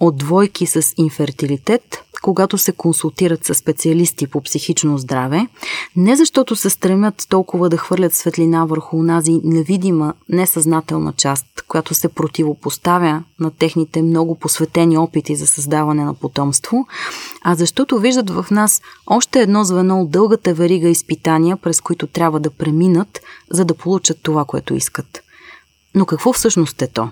от 0.00 0.16
двойки 0.16 0.66
с 0.66 0.94
инфертилитет, 0.96 2.04
когато 2.22 2.58
се 2.58 2.72
консултират 2.72 3.44
с 3.44 3.54
специалисти 3.54 4.26
по 4.26 4.40
психично 4.40 4.98
здраве, 4.98 5.46
не 5.96 6.16
защото 6.16 6.56
се 6.56 6.70
стремят 6.70 7.26
толкова 7.28 7.68
да 7.68 7.76
хвърлят 7.76 8.14
светлина 8.14 8.64
върху 8.64 8.96
онази 8.96 9.40
невидима, 9.44 10.14
несъзнателна 10.28 11.12
част, 11.12 11.46
която 11.68 11.94
се 11.94 12.08
противопоставя 12.08 13.22
на 13.40 13.50
техните 13.50 14.02
много 14.02 14.34
посветени 14.34 14.98
опити 14.98 15.36
за 15.36 15.46
създаване 15.46 16.04
на 16.04 16.14
потомство, 16.14 16.86
а 17.42 17.54
защото 17.54 17.98
виждат 17.98 18.30
в 18.30 18.46
нас 18.50 18.82
още 19.06 19.40
едно 19.40 19.64
звено 19.64 20.00
от 20.00 20.10
дългата 20.10 20.54
верига 20.54 20.88
изпитания, 20.88 21.56
през 21.56 21.80
които 21.80 22.06
трябва 22.06 22.40
да 22.40 22.50
преминат, 22.50 23.20
за 23.50 23.64
да 23.64 23.74
получат 23.74 24.18
това, 24.22 24.44
което 24.44 24.74
искат. 24.74 25.22
Но 25.94 26.06
какво 26.06 26.32
всъщност 26.32 26.82
е 26.82 26.86
то? 26.86 27.08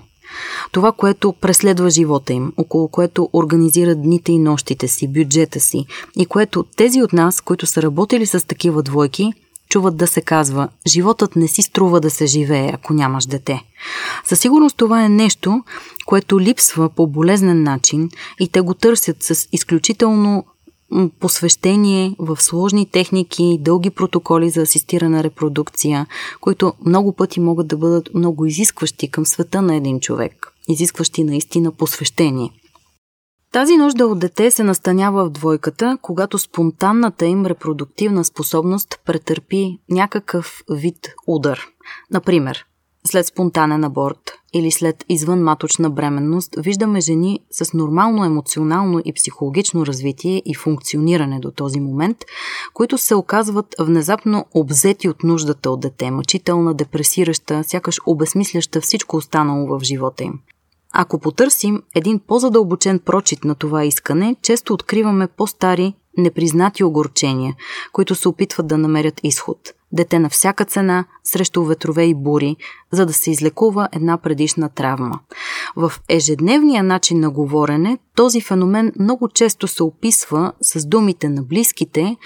Това, 0.71 0.91
което 0.91 1.33
преследва 1.33 1.89
живота 1.89 2.33
им, 2.33 2.53
около 2.57 2.87
което 2.87 3.29
организират 3.33 4.01
дните 4.01 4.31
и 4.31 4.39
нощите 4.39 4.87
си, 4.87 5.07
бюджета 5.07 5.59
си 5.59 5.85
и 6.17 6.25
което 6.25 6.63
тези 6.63 7.01
от 7.01 7.13
нас, 7.13 7.41
които 7.41 7.65
са 7.65 7.81
работили 7.81 8.25
с 8.25 8.47
такива 8.47 8.83
двойки, 8.83 9.33
чуват 9.69 9.97
да 9.97 10.07
се 10.07 10.21
казва 10.21 10.69
«Животът 10.87 11.35
не 11.35 11.47
си 11.47 11.61
струва 11.61 12.01
да 12.01 12.09
се 12.09 12.25
живее, 12.25 12.71
ако 12.73 12.93
нямаш 12.93 13.25
дете». 13.25 13.63
Със 14.25 14.39
сигурност 14.39 14.77
това 14.77 15.05
е 15.05 15.09
нещо, 15.09 15.63
което 16.05 16.39
липсва 16.39 16.89
по 16.89 17.07
болезнен 17.07 17.63
начин 17.63 18.09
и 18.39 18.47
те 18.47 18.61
го 18.61 18.73
търсят 18.73 19.23
с 19.23 19.47
изключително 19.51 20.45
посвещение 21.19 22.15
в 22.19 22.41
сложни 22.41 22.89
техники, 22.89 23.57
дълги 23.61 23.89
протоколи 23.89 24.49
за 24.49 24.61
асистирана 24.61 25.23
репродукция, 25.23 26.07
които 26.41 26.73
много 26.85 27.13
пъти 27.13 27.39
могат 27.39 27.67
да 27.67 27.77
бъдат 27.77 28.13
много 28.13 28.45
изискващи 28.45 29.11
към 29.11 29.25
света 29.25 29.61
на 29.61 29.75
един 29.75 29.99
човек, 29.99 30.53
изискващи 30.67 31.23
наистина 31.23 31.71
посвещение. 31.71 32.51
Тази 33.51 33.77
нужда 33.77 34.07
от 34.07 34.19
дете 34.19 34.51
се 34.51 34.63
настанява 34.63 35.25
в 35.25 35.29
двойката, 35.29 35.97
когато 36.01 36.37
спонтанната 36.37 37.25
им 37.25 37.45
репродуктивна 37.45 38.25
способност 38.25 38.99
претърпи 39.05 39.79
някакъв 39.89 40.63
вид 40.69 41.13
удар. 41.27 41.59
Например, 42.11 42.65
след 43.07 43.25
спонтанен 43.25 43.83
аборт 43.83 44.31
или 44.53 44.71
след 44.71 45.05
извънматочна 45.09 45.89
бременност 45.89 46.55
виждаме 46.57 47.01
жени 47.01 47.39
с 47.51 47.73
нормално 47.73 48.25
емоционално 48.25 49.01
и 49.05 49.13
психологично 49.13 49.85
развитие 49.85 50.41
и 50.45 50.55
функциониране 50.55 51.39
до 51.39 51.51
този 51.51 51.79
момент, 51.79 52.17
които 52.73 52.97
се 52.97 53.15
оказват 53.15 53.75
внезапно 53.79 54.45
обзети 54.53 55.09
от 55.09 55.23
нуждата 55.23 55.71
от 55.71 55.79
дете, 55.79 56.11
мъчителна, 56.11 56.73
депресираща, 56.73 57.63
сякаш 57.63 57.99
обесмисляща 58.05 58.81
всичко 58.81 59.17
останало 59.17 59.67
в 59.67 59.83
живота 59.83 60.23
им. 60.23 60.33
Ако 60.93 61.19
потърсим 61.19 61.83
един 61.95 62.19
по-задълбочен 62.19 62.99
прочит 62.99 63.43
на 63.43 63.55
това 63.55 63.85
искане, 63.85 64.35
често 64.41 64.73
откриваме 64.73 65.27
по-стари 65.27 65.93
непризнати 66.17 66.83
огорчения, 66.83 67.55
които 67.91 68.15
се 68.15 68.29
опитват 68.29 68.67
да 68.67 68.77
намерят 68.77 69.19
изход. 69.23 69.57
Дете 69.91 70.19
на 70.19 70.29
всяка 70.29 70.65
цена, 70.65 71.05
срещу 71.23 71.63
ветрове 71.63 72.03
и 72.03 72.15
бури, 72.15 72.55
за 72.91 73.05
да 73.05 73.13
се 73.13 73.31
излекува 73.31 73.89
една 73.91 74.17
предишна 74.17 74.69
травма. 74.69 75.19
В 75.75 75.93
ежедневния 76.09 76.83
начин 76.83 77.19
на 77.19 77.29
говорене 77.29 77.97
този 78.15 78.41
феномен 78.41 78.91
много 78.99 79.29
често 79.29 79.67
се 79.67 79.83
описва 79.83 80.53
с 80.61 80.85
думите 80.85 81.29
на 81.29 81.43
близките 81.43 82.17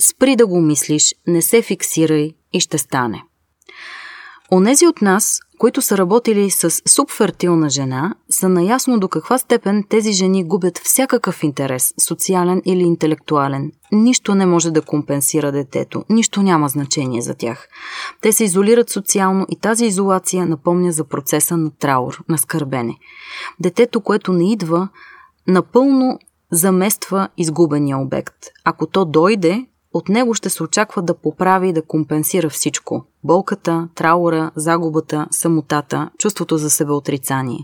Спри 0.00 0.36
да 0.36 0.46
го 0.46 0.60
мислиш, 0.60 1.14
не 1.26 1.42
се 1.42 1.62
фиксирай 1.62 2.32
и 2.52 2.60
ще 2.60 2.78
стане. 2.78 3.24
Онези 4.52 4.86
от 4.86 5.02
нас, 5.02 5.40
които 5.60 5.82
са 5.82 5.98
работили 5.98 6.50
с 6.50 6.70
субфертилна 6.88 7.70
жена, 7.70 8.14
са 8.30 8.48
наясно 8.48 8.98
до 8.98 9.08
каква 9.08 9.38
степен 9.38 9.84
тези 9.88 10.12
жени 10.12 10.44
губят 10.44 10.78
всякакъв 10.78 11.42
интерес, 11.42 11.94
социален 12.08 12.62
или 12.64 12.82
интелектуален. 12.82 13.72
Нищо 13.92 14.34
не 14.34 14.46
може 14.46 14.70
да 14.70 14.82
компенсира 14.82 15.52
детето, 15.52 16.04
нищо 16.10 16.42
няма 16.42 16.68
значение 16.68 17.22
за 17.22 17.34
тях. 17.34 17.68
Те 18.20 18.32
се 18.32 18.44
изолират 18.44 18.90
социално 18.90 19.46
и 19.48 19.56
тази 19.56 19.86
изолация 19.86 20.46
напомня 20.46 20.92
за 20.92 21.04
процеса 21.04 21.56
на 21.56 21.70
траур, 21.70 22.24
на 22.28 22.38
скърбене. 22.38 22.96
Детето, 23.60 24.00
което 24.00 24.32
не 24.32 24.52
идва, 24.52 24.88
напълно 25.46 26.18
замества 26.52 27.28
изгубения 27.36 27.98
обект. 27.98 28.36
Ако 28.64 28.86
то 28.86 29.04
дойде, 29.04 29.66
от 29.94 30.08
него 30.08 30.34
ще 30.34 30.50
се 30.50 30.62
очаква 30.62 31.02
да 31.02 31.14
поправи 31.14 31.68
и 31.68 31.72
да 31.72 31.82
компенсира 31.82 32.48
всичко– 32.48 33.04
болката, 33.24 33.88
траура, 33.94 34.50
загубата, 34.56 35.26
самотата, 35.30 36.10
чувството 36.18 36.58
за 36.58 36.70
себеотрицание. 36.70 37.58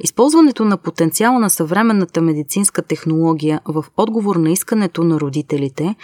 Използването 0.00 0.64
на 0.64 0.76
потенциала 0.76 1.38
на 1.38 1.50
съвременната 1.50 2.22
медицинска 2.22 2.82
технология 2.82 3.60
в 3.68 3.84
отговор 3.96 4.36
на 4.36 4.50
искането 4.50 5.04
на 5.04 5.20
родителите 5.20 5.94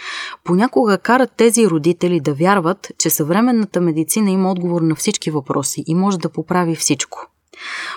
понякога 0.43 0.97
карат 0.97 1.31
тези 1.37 1.67
родители 1.67 2.19
да 2.19 2.33
вярват, 2.33 2.91
че 2.97 3.09
съвременната 3.09 3.81
медицина 3.81 4.31
има 4.31 4.51
отговор 4.51 4.81
на 4.81 4.95
всички 4.95 5.31
въпроси 5.31 5.83
и 5.87 5.95
може 5.95 6.19
да 6.19 6.29
поправи 6.29 6.75
всичко. 6.75 7.27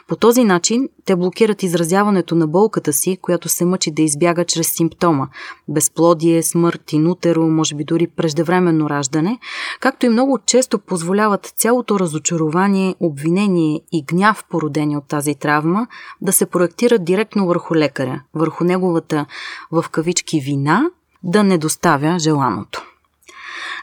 По 0.08 0.16
този 0.16 0.44
начин 0.44 0.88
те 1.04 1.16
блокират 1.16 1.62
изразяването 1.62 2.34
на 2.34 2.46
болката 2.46 2.92
си, 2.92 3.18
която 3.22 3.48
се 3.48 3.64
мъчи 3.64 3.90
да 3.90 4.02
избяга 4.02 4.44
чрез 4.44 4.68
симптома– 4.68 5.28
безплодие, 5.68 6.42
смърт, 6.42 6.92
инутеро, 6.92 7.48
може 7.48 7.74
би 7.74 7.84
дори 7.84 8.06
преждевременно 8.06 8.90
раждане, 8.90 9.38
както 9.80 10.06
и 10.06 10.08
много 10.08 10.38
често 10.46 10.78
позволяват 10.78 11.52
цялото 11.56 12.00
разочарование, 12.00 12.94
обвинение 13.00 13.80
и 13.92 14.04
гняв, 14.04 14.44
породени 14.50 14.96
от 14.96 15.08
тази 15.08 15.34
травма, 15.34 15.86
да 16.20 16.32
се 16.32 16.46
проектират 16.46 17.04
директно 17.04 17.46
върху 17.46 17.76
лекаря, 17.76 18.22
върху 18.34 18.64
неговата 18.64 19.26
в 19.72 19.84
кавички 19.90 20.40
вина, 20.40 20.90
да 21.22 21.42
не 21.42 21.58
доставя 21.58 22.18
желаното. 22.18 22.89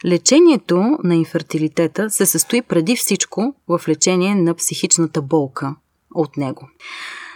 Лечението 0.06 0.98
на 1.04 1.16
инфертилитета 1.16 2.10
се 2.10 2.26
състои 2.26 2.62
преди 2.62 2.96
всичко 2.96 3.56
в 3.68 3.82
лечение 3.88 4.36
на 4.36 4.54
психичната 4.54 5.22
болка 5.22 5.76
от 6.16 6.38
него. 6.38 6.70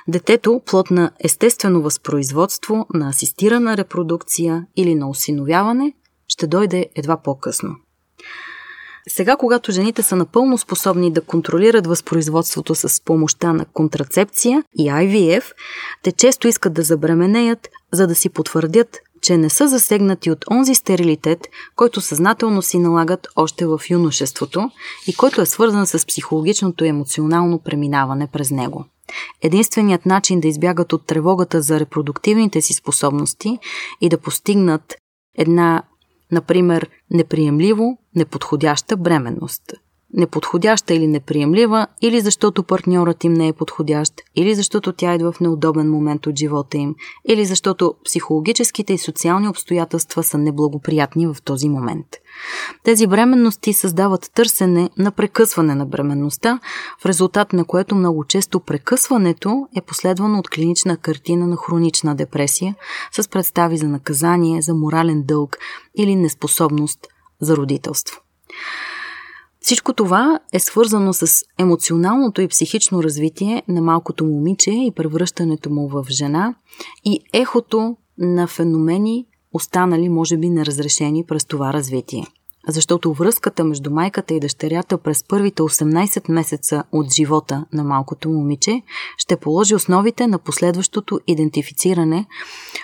Детето, 0.07 0.61
плод 0.65 0.91
на 0.91 1.11
естествено 1.19 1.81
възпроизводство, 1.81 2.85
на 2.93 3.09
асистирана 3.09 3.77
репродукция 3.77 4.65
или 4.75 4.95
на 4.95 5.09
осиновяване, 5.09 5.93
ще 6.27 6.47
дойде 6.47 6.89
едва 6.95 7.17
по-късно. 7.17 7.75
Сега, 9.09 9.35
когато 9.37 9.71
жените 9.71 10.03
са 10.03 10.15
напълно 10.15 10.57
способни 10.57 11.11
да 11.11 11.21
контролират 11.21 11.87
възпроизводството 11.87 12.75
с 12.75 13.03
помощта 13.05 13.53
на 13.53 13.65
контрацепция 13.65 14.63
и 14.77 14.89
IVF, 14.89 15.43
те 16.03 16.11
често 16.11 16.47
искат 16.47 16.73
да 16.73 16.83
забременеят, 16.83 17.69
за 17.91 18.07
да 18.07 18.15
си 18.15 18.29
потвърдят, 18.29 18.97
че 19.21 19.37
не 19.37 19.49
са 19.49 19.67
засегнати 19.67 20.31
от 20.31 20.45
онзи 20.51 20.75
стерилитет, 20.75 21.47
който 21.75 22.01
съзнателно 22.01 22.61
си 22.61 22.79
налагат 22.79 23.27
още 23.35 23.65
в 23.65 23.81
юношеството 23.89 24.71
и 25.07 25.15
който 25.15 25.41
е 25.41 25.45
свързан 25.45 25.87
с 25.87 26.05
психологичното 26.07 26.85
и 26.85 26.87
емоционално 26.87 27.59
преминаване 27.59 28.27
през 28.27 28.51
него. 28.51 28.85
Единственият 29.41 30.05
начин 30.05 30.39
да 30.39 30.47
избягат 30.47 30.93
от 30.93 31.05
тревогата 31.05 31.61
за 31.61 31.79
репродуктивните 31.79 32.61
си 32.61 32.73
способности 32.73 33.59
и 34.01 34.09
да 34.09 34.17
постигнат 34.17 34.95
една, 35.37 35.83
например, 36.31 36.89
неприемливо, 37.11 37.97
неподходяща 38.15 38.97
бременност– 38.97 39.61
неподходяща 40.13 40.93
или 40.93 41.07
неприемлива, 41.07 41.87
или 42.01 42.21
защото 42.21 42.63
партньорът 42.63 43.23
им 43.23 43.33
не 43.33 43.47
е 43.47 43.53
подходящ, 43.53 44.13
или 44.35 44.55
защото 44.55 44.93
тя 44.93 45.15
идва 45.15 45.31
в 45.31 45.39
неудобен 45.39 45.89
момент 45.89 46.27
от 46.27 46.39
живота 46.39 46.77
им, 46.77 46.95
или 47.27 47.45
защото 47.45 47.93
психологическите 48.05 48.93
и 48.93 48.97
социални 48.97 49.47
обстоятелства 49.47 50.23
са 50.23 50.37
неблагоприятни 50.37 51.27
в 51.27 51.37
този 51.43 51.69
момент. 51.69 52.07
Тези 52.83 53.07
бременности 53.07 53.73
създават 53.73 54.31
търсене 54.33 54.89
на 54.97 55.11
прекъсване 55.11 55.75
на 55.75 55.85
бременността, 55.85 56.59
в 57.01 57.05
резултат 57.05 57.53
на 57.53 57.65
което 57.65 57.95
много 57.95 58.25
често 58.25 58.59
прекъсването 58.59 59.67
е 59.75 59.81
последвано 59.81 60.39
от 60.39 60.49
клинична 60.49 60.97
картина 60.97 61.47
на 61.47 61.57
хронична 61.57 62.15
депресия 62.15 62.75
с 63.11 63.29
представи 63.29 63.77
за 63.77 63.87
наказание, 63.87 64.61
за 64.61 64.73
морален 64.73 65.23
дълг 65.23 65.57
или 65.97 66.15
неспособност 66.15 66.99
за 67.41 67.57
родителство. 67.57 68.21
Всичко 69.61 69.93
това 69.93 70.39
е 70.53 70.59
свързано 70.59 71.13
с 71.13 71.43
емоционалното 71.57 72.41
и 72.41 72.47
психично 72.47 73.03
развитие 73.03 73.63
на 73.67 73.81
малкото 73.81 74.25
момиче 74.25 74.71
и 74.71 74.91
превръщането 74.95 75.69
му 75.69 75.87
в 75.87 76.05
жена 76.09 76.55
и 77.05 77.19
ехото 77.33 77.97
на 78.17 78.47
феномени, 78.47 79.25
останали, 79.53 80.09
може 80.09 80.37
би, 80.37 80.49
неразрешени 80.49 81.25
през 81.25 81.45
това 81.45 81.73
развитие. 81.73 82.27
Защото 82.67 83.13
връзката 83.13 83.63
между 83.63 83.91
майката 83.91 84.33
и 84.33 84.39
дъщерята 84.39 84.97
през 84.97 85.23
първите 85.27 85.61
18 85.61 86.31
месеца 86.31 86.83
от 86.91 87.13
живота 87.13 87.65
на 87.73 87.83
малкото 87.83 88.29
момиче 88.29 88.81
ще 89.17 89.35
положи 89.35 89.75
основите 89.75 90.27
на 90.27 90.39
последващото 90.39 91.19
идентифициране 91.27 92.25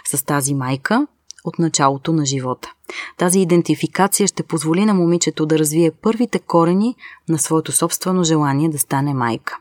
с 0.06 0.26
тази 0.26 0.54
майка 0.54 1.08
от 1.44 1.60
началото 1.60 2.14
на 2.14 2.26
живота. 2.26 2.72
Тази 3.18 3.40
идентификация 3.40 4.28
ще 4.28 4.44
позволи 4.44 4.86
на 4.86 4.94
момичето 4.94 5.46
да 5.46 5.60
развие 5.60 5.92
първите 5.92 6.40
корени 6.40 6.96
на 7.30 7.40
своето 7.40 7.72
собствено 7.72 8.24
желание 8.24 8.70
да 8.70 8.80
стане 8.80 9.14
майка. 9.14 9.58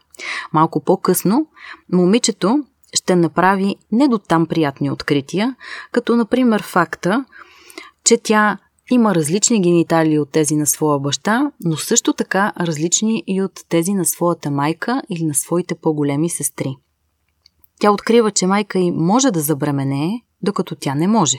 Малко 0.53 0.81
по-късно 0.81 1.47
момичето 1.93 2.65
ще 2.95 3.17
направи 3.17 3.77
не 3.93 4.09
до 4.09 4.19
там 4.19 4.47
приятни 4.47 4.91
открития, 4.91 5.57
като 5.93 6.17
например 6.17 6.63
факта, 6.63 7.25
че 8.05 8.17
тя 8.17 8.59
има 8.91 9.15
различни 9.15 9.63
гениталии 9.63 10.19
от 10.19 10.31
тези 10.31 10.57
на 10.57 10.67
своя 10.67 10.99
баща, 10.99 11.53
но 11.65 11.77
също 11.77 12.13
така 12.13 12.53
различни 12.61 13.25
и 13.27 13.43
от 13.43 13.53
тези 13.69 13.95
на 13.95 14.05
своята 14.05 14.51
майка 14.51 15.03
или 15.11 15.25
на 15.25 15.35
своите 15.35 15.75
по-големи 15.75 16.31
сестри. 16.31 16.77
Тя 17.81 17.91
открива, 17.91 18.31
че 18.31 18.47
майка 18.47 18.79
й 18.79 18.91
може 18.91 19.31
да 19.31 19.41
забременее, 19.41 20.21
докато 20.47 20.75
тя 20.75 20.95
не 20.95 21.09
може. 21.09 21.39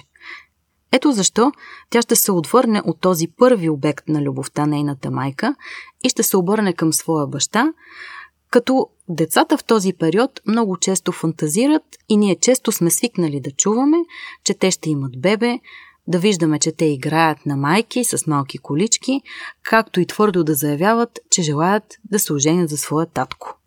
Ето 0.91 1.11
защо 1.11 1.51
тя 1.89 2.01
ще 2.01 2.15
се 2.15 2.31
отвърне 2.31 2.81
от 2.85 3.01
този 3.01 3.27
първи 3.27 3.69
обект 3.69 4.07
на 4.07 4.21
любовта, 4.21 4.65
нейната 4.65 5.11
майка, 5.11 5.55
и 6.03 6.09
ще 6.09 6.23
се 6.23 6.37
обърне 6.37 6.73
към 6.73 6.93
своя 6.93 7.27
баща, 7.27 7.73
като 8.51 8.89
децата 9.09 9.57
в 9.57 9.63
този 9.63 9.93
период 9.93 10.41
много 10.47 10.77
често 10.77 11.11
фантазират 11.11 11.83
и 12.09 12.17
ние 12.17 12.35
често 12.35 12.71
сме 12.71 12.91
свикнали 12.91 13.39
да 13.39 13.51
чуваме, 13.51 13.97
че 14.43 14.53
те 14.53 14.71
ще 14.71 14.89
имат 14.89 15.21
бебе, 15.21 15.59
да 16.07 16.19
виждаме, 16.19 16.59
че 16.59 16.71
те 16.71 16.85
играят 16.85 17.45
на 17.45 17.57
майки 17.57 18.03
с 18.03 18.27
малки 18.27 18.57
колички, 18.57 19.21
както 19.63 19.99
и 19.99 20.05
твърдо 20.05 20.43
да 20.43 20.53
заявяват, 20.53 21.19
че 21.29 21.41
желаят 21.41 21.83
да 22.11 22.19
се 22.19 22.33
оженят 22.33 22.69
за 22.69 22.77
своя 22.77 23.05
татко. 23.05 23.57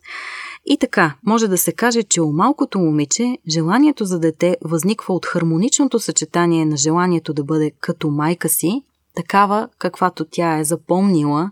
И 0.65 0.77
така, 0.77 1.15
може 1.25 1.47
да 1.47 1.57
се 1.57 1.73
каже, 1.73 2.03
че 2.03 2.21
у 2.21 2.31
малкото 2.31 2.79
момиче 2.79 3.37
желанието 3.49 4.05
за 4.05 4.19
дете 4.19 4.57
възниква 4.61 5.13
от 5.13 5.25
хармоничното 5.25 5.99
съчетание 5.99 6.65
на 6.65 6.77
желанието 6.77 7.33
да 7.33 7.43
бъде 7.43 7.71
като 7.79 8.09
майка 8.09 8.49
си, 8.49 8.83
такава 9.15 9.69
каквато 9.77 10.25
тя 10.31 10.57
е 10.57 10.63
запомнила 10.63 11.51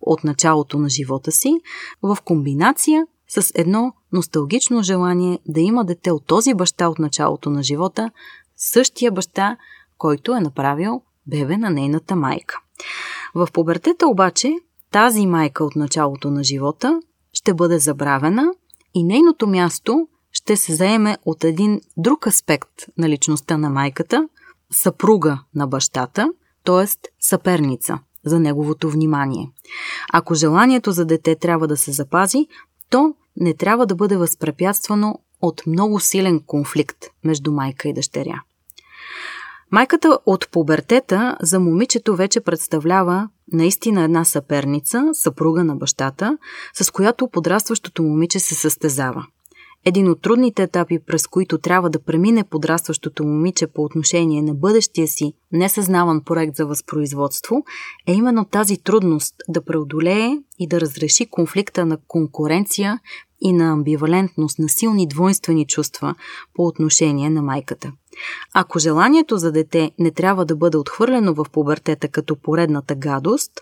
от 0.00 0.24
началото 0.24 0.78
на 0.78 0.88
живота 0.88 1.32
си, 1.32 1.54
в 2.02 2.18
комбинация 2.24 3.06
с 3.28 3.52
едно 3.54 3.92
носталгично 4.12 4.82
желание 4.82 5.38
да 5.46 5.60
има 5.60 5.84
дете 5.84 6.10
от 6.10 6.26
този 6.26 6.54
баща 6.54 6.88
от 6.88 6.98
началото 6.98 7.50
на 7.50 7.62
живота, 7.62 8.10
същия 8.56 9.12
баща, 9.12 9.56
който 9.98 10.34
е 10.34 10.40
направил 10.40 11.02
бебе 11.26 11.56
на 11.56 11.70
нейната 11.70 12.16
майка. 12.16 12.58
В 13.34 13.48
пубертета 13.52 14.06
обаче 14.06 14.54
тази 14.92 15.26
майка 15.26 15.64
от 15.64 15.76
началото 15.76 16.30
на 16.30 16.44
живота 16.44 17.00
ще 17.32 17.54
бъде 17.54 17.78
забравена 17.78 18.52
и 18.94 19.04
нейното 19.04 19.46
място 19.46 20.08
ще 20.32 20.56
се 20.56 20.74
заеме 20.74 21.16
от 21.24 21.44
един 21.44 21.80
друг 21.96 22.26
аспект 22.26 22.70
на 22.98 23.08
личността 23.08 23.56
на 23.56 23.70
майката, 23.70 24.28
съпруга 24.72 25.40
на 25.54 25.66
бащата, 25.66 26.32
т.е. 26.64 27.10
съперница 27.20 27.98
за 28.24 28.40
неговото 28.40 28.90
внимание. 28.90 29.50
Ако 30.12 30.34
желанието 30.34 30.92
за 30.92 31.04
дете 31.04 31.36
трябва 31.36 31.68
да 31.68 31.76
се 31.76 31.92
запази, 31.92 32.46
то 32.90 33.14
не 33.36 33.54
трябва 33.54 33.86
да 33.86 33.94
бъде 33.94 34.16
възпрепятствано 34.16 35.18
от 35.40 35.62
много 35.66 36.00
силен 36.00 36.40
конфликт 36.46 37.04
между 37.24 37.52
майка 37.52 37.88
и 37.88 37.92
дъщеря. 37.92 38.42
Майката 39.72 40.18
от 40.26 40.50
пубертета 40.50 41.36
за 41.42 41.60
момичето 41.60 42.16
вече 42.16 42.40
представлява 42.40 43.28
наистина 43.52 44.02
една 44.02 44.24
съперница, 44.24 45.04
съпруга 45.12 45.64
на 45.64 45.76
бащата, 45.76 46.38
с 46.74 46.90
която 46.90 47.28
подрастващото 47.28 48.02
момиче 48.02 48.38
се 48.38 48.54
състезава. 48.54 49.26
Един 49.84 50.08
от 50.10 50.22
трудните 50.22 50.62
етапи, 50.62 50.98
през 51.06 51.26
които 51.26 51.58
трябва 51.58 51.90
да 51.90 52.02
премине 52.02 52.44
подрастващото 52.44 53.24
момиче 53.24 53.66
по 53.66 53.82
отношение 53.82 54.42
на 54.42 54.54
бъдещия 54.54 55.08
си 55.08 55.32
несъзнаван 55.52 56.20
проект 56.24 56.56
за 56.56 56.66
възпроизводство, 56.66 57.64
е 58.06 58.12
именно 58.12 58.44
тази 58.44 58.82
трудност 58.82 59.34
да 59.48 59.64
преодолее 59.64 60.38
и 60.58 60.68
да 60.68 60.80
разреши 60.80 61.26
конфликта 61.30 61.86
на 61.86 61.98
конкуренция 62.08 63.00
и 63.40 63.52
на 63.52 63.72
амбивалентност, 63.72 64.58
на 64.58 64.68
силни 64.68 65.08
двойствени 65.08 65.66
чувства 65.66 66.14
по 66.54 66.66
отношение 66.66 67.30
на 67.30 67.42
майката. 67.42 67.92
Ако 68.54 68.78
желанието 68.78 69.36
за 69.36 69.52
дете 69.52 69.90
не 69.98 70.10
трябва 70.10 70.44
да 70.44 70.56
бъде 70.56 70.76
отхвърлено 70.76 71.34
в 71.34 71.44
пубертета 71.52 72.08
като 72.08 72.36
поредната 72.36 72.94
гадост, 72.94 73.52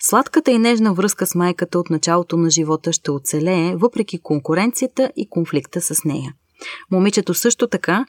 сладката 0.00 0.50
и 0.50 0.58
нежна 0.58 0.94
връзка 0.94 1.26
с 1.26 1.34
майката 1.34 1.78
от 1.78 1.90
началото 1.90 2.36
на 2.36 2.50
живота 2.50 2.92
ще 2.92 3.10
оцелее, 3.10 3.76
въпреки 3.76 4.18
конкуренцията 4.18 5.12
и 5.16 5.28
конфликта 5.28 5.80
с 5.80 6.04
нея. 6.04 6.34
Момичето 6.90 7.34
също 7.34 7.68
така 7.68 8.06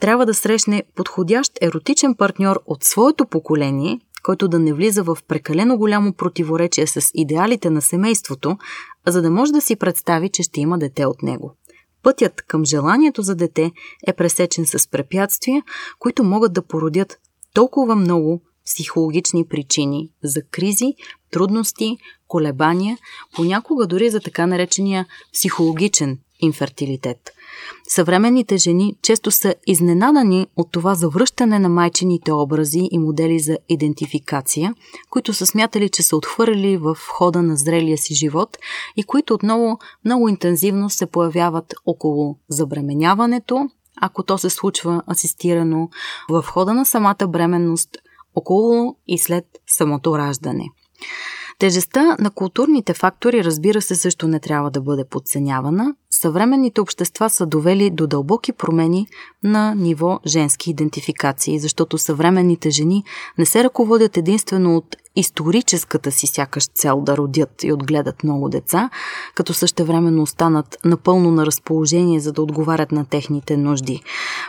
трябва 0.00 0.26
да 0.26 0.34
срещне 0.34 0.82
подходящ 0.94 1.52
еротичен 1.60 2.14
партньор 2.14 2.60
от 2.66 2.84
своето 2.84 3.26
поколение, 3.26 4.00
който 4.22 4.48
да 4.48 4.58
не 4.58 4.72
влиза 4.72 5.02
в 5.02 5.18
прекалено 5.28 5.78
голямо 5.78 6.12
противоречие 6.12 6.86
с 6.86 7.10
идеалите 7.14 7.70
на 7.70 7.82
семейството, 7.82 8.58
за 9.06 9.22
да 9.22 9.30
може 9.30 9.52
да 9.52 9.60
си 9.60 9.76
представи, 9.76 10.28
че 10.28 10.42
ще 10.42 10.60
има 10.60 10.78
дете 10.78 11.06
от 11.06 11.22
него. 11.22 11.56
Пътят 12.02 12.42
към 12.42 12.64
желанието 12.64 13.22
за 13.22 13.34
дете 13.34 13.72
е 14.06 14.12
пресечен 14.12 14.66
с 14.66 14.90
препятствия, 14.90 15.62
които 15.98 16.24
могат 16.24 16.52
да 16.52 16.62
породят 16.62 17.18
толкова 17.54 17.96
много 17.96 18.42
психологични 18.66 19.46
причини 19.46 20.10
за 20.24 20.42
кризи, 20.42 20.94
трудности, 21.30 21.96
колебания, 22.28 22.98
понякога 23.36 23.86
дори 23.86 24.10
за 24.10 24.20
така 24.20 24.46
наречения 24.46 25.06
психологичен 25.32 26.18
инфертилитет– 26.40 27.18
Съвременните 27.92 28.56
жени 28.56 28.96
често 29.02 29.30
са 29.30 29.54
изненадани 29.66 30.46
от 30.56 30.72
това 30.72 30.94
завръщане 30.94 31.58
на 31.58 31.68
майчините 31.68 32.32
образи 32.32 32.88
и 32.90 32.98
модели 32.98 33.38
за 33.38 33.58
идентификация, 33.68 34.74
които 35.10 35.32
са 35.32 35.46
смятали, 35.46 35.88
че 35.88 36.02
са 36.02 36.16
отхвърли 36.16 36.76
в 36.76 36.96
хода 37.08 37.42
на 37.42 37.56
зрелия 37.56 37.98
си 37.98 38.14
живот 38.14 38.58
и 38.96 39.02
които 39.02 39.34
отново 39.34 39.78
много 40.04 40.28
интензивно 40.28 40.90
се 40.90 41.06
появяват 41.06 41.74
около 41.86 42.38
забременяването, 42.48 43.68
ако 44.00 44.22
то 44.22 44.38
се 44.38 44.50
случва 44.50 45.02
асистирано, 45.10 45.88
в 46.28 46.42
хода 46.42 46.74
на 46.74 46.86
самата 46.86 47.28
бременност, 47.28 47.90
около 48.34 48.96
и 49.08 49.18
след 49.18 49.44
самото 49.66 50.18
раждане. 50.18 50.64
Тежестта 51.60 52.16
на 52.18 52.30
културните 52.30 52.94
фактори, 52.94 53.44
разбира 53.44 53.82
се, 53.82 53.96
също 53.96 54.28
не 54.28 54.40
трябва 54.40 54.70
да 54.70 54.80
бъде 54.80 55.04
подценявана. 55.04 55.94
Съвременните 56.10 56.80
общества 56.80 57.30
са 57.30 57.46
довели 57.46 57.90
до 57.90 58.06
дълбоки 58.06 58.52
промени 58.52 59.06
на 59.42 59.74
ниво 59.74 60.20
женски 60.26 60.70
идентификации, 60.70 61.58
защото 61.58 61.98
съвременните 61.98 62.70
жени 62.70 63.04
не 63.38 63.46
се 63.46 63.64
ръководят 63.64 64.16
единствено 64.16 64.76
от 64.76 64.96
историческата 65.16 66.12
си 66.12 66.26
сякаш 66.26 66.66
цел 66.66 67.00
да 67.00 67.16
родят 67.16 67.62
и 67.62 67.72
отгледат 67.72 68.24
много 68.24 68.48
деца, 68.48 68.90
като 69.34 69.54
същевременно 69.54 70.22
останат 70.22 70.78
напълно 70.84 71.30
на 71.30 71.46
разположение, 71.46 72.20
за 72.20 72.32
да 72.32 72.42
отговарят 72.42 72.92
на 72.92 73.04
техните 73.04 73.56
нужди. 73.56 74.02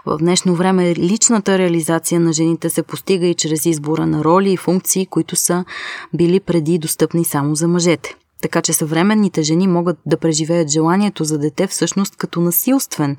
В 0.05 0.17
днешно 0.17 0.55
време 0.55 0.95
личната 0.95 1.57
реализация 1.57 2.19
на 2.19 2.33
жените 2.33 2.69
се 2.69 2.83
постига 2.83 3.27
и 3.27 3.35
чрез 3.35 3.65
избора 3.65 4.07
на 4.07 4.23
роли 4.23 4.53
и 4.53 4.57
функции, 4.57 5.05
които 5.05 5.35
са 5.35 5.65
били 6.13 6.39
преди 6.39 6.77
достъпни 6.77 7.25
само 7.25 7.55
за 7.55 7.67
мъжете. 7.67 8.15
Така 8.41 8.61
че 8.61 8.73
съвременните 8.73 9.41
жени 9.41 9.67
могат 9.67 9.97
да 10.05 10.17
преживеят 10.17 10.69
желанието 10.69 11.23
за 11.23 11.37
дете 11.37 11.67
всъщност 11.67 12.15
като 12.15 12.41
насилствен 12.41 13.17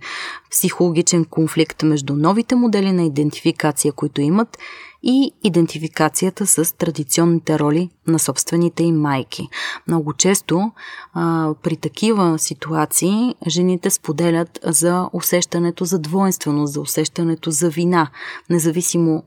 психологичен 0.50 1.24
конфликт 1.24 1.82
между 1.82 2.14
новите 2.14 2.54
модели 2.54 2.92
на 2.92 3.04
идентификация, 3.04 3.92
които 3.92 4.20
имат 4.20 4.58
и 5.02 5.32
идентификацията 5.44 6.46
с 6.46 6.76
традиционните 6.76 7.58
роли 7.58 7.90
на 8.06 8.18
собствените 8.18 8.84
им 8.84 9.00
майки. 9.00 9.48
Много 9.86 10.12
често 10.12 10.72
а, 11.14 11.54
при 11.62 11.76
такива 11.76 12.38
ситуации 12.38 13.34
жените 13.48 13.90
споделят 13.90 14.60
за 14.64 15.08
усещането 15.12 15.84
за 15.84 15.98
двойственост, 15.98 16.72
за 16.72 16.80
усещането 16.80 17.50
за 17.50 17.70
вина, 17.70 18.10
независимо 18.50 19.22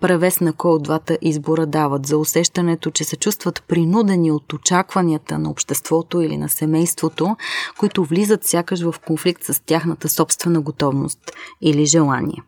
превес 0.00 0.40
на 0.40 0.52
кой 0.52 0.70
от 0.70 0.82
двата 0.82 1.18
избора 1.22 1.66
дават, 1.66 2.06
за 2.06 2.18
усещането, 2.18 2.90
че 2.90 3.04
се 3.04 3.16
чувстват 3.16 3.62
принудени 3.68 4.32
от 4.32 4.52
очакванията 4.52 5.38
на 5.38 5.50
обществото 5.50 6.20
или 6.20 6.36
на 6.36 6.48
семейството, 6.48 7.36
които 7.78 8.04
влизат 8.04 8.44
сякаш 8.44 8.82
в 8.82 8.94
конфликт 9.06 9.44
с 9.44 9.62
тяхната 9.66 10.08
собствена 10.08 10.60
готовност 10.60 11.18
или 11.60 11.86
желание. 11.86 12.42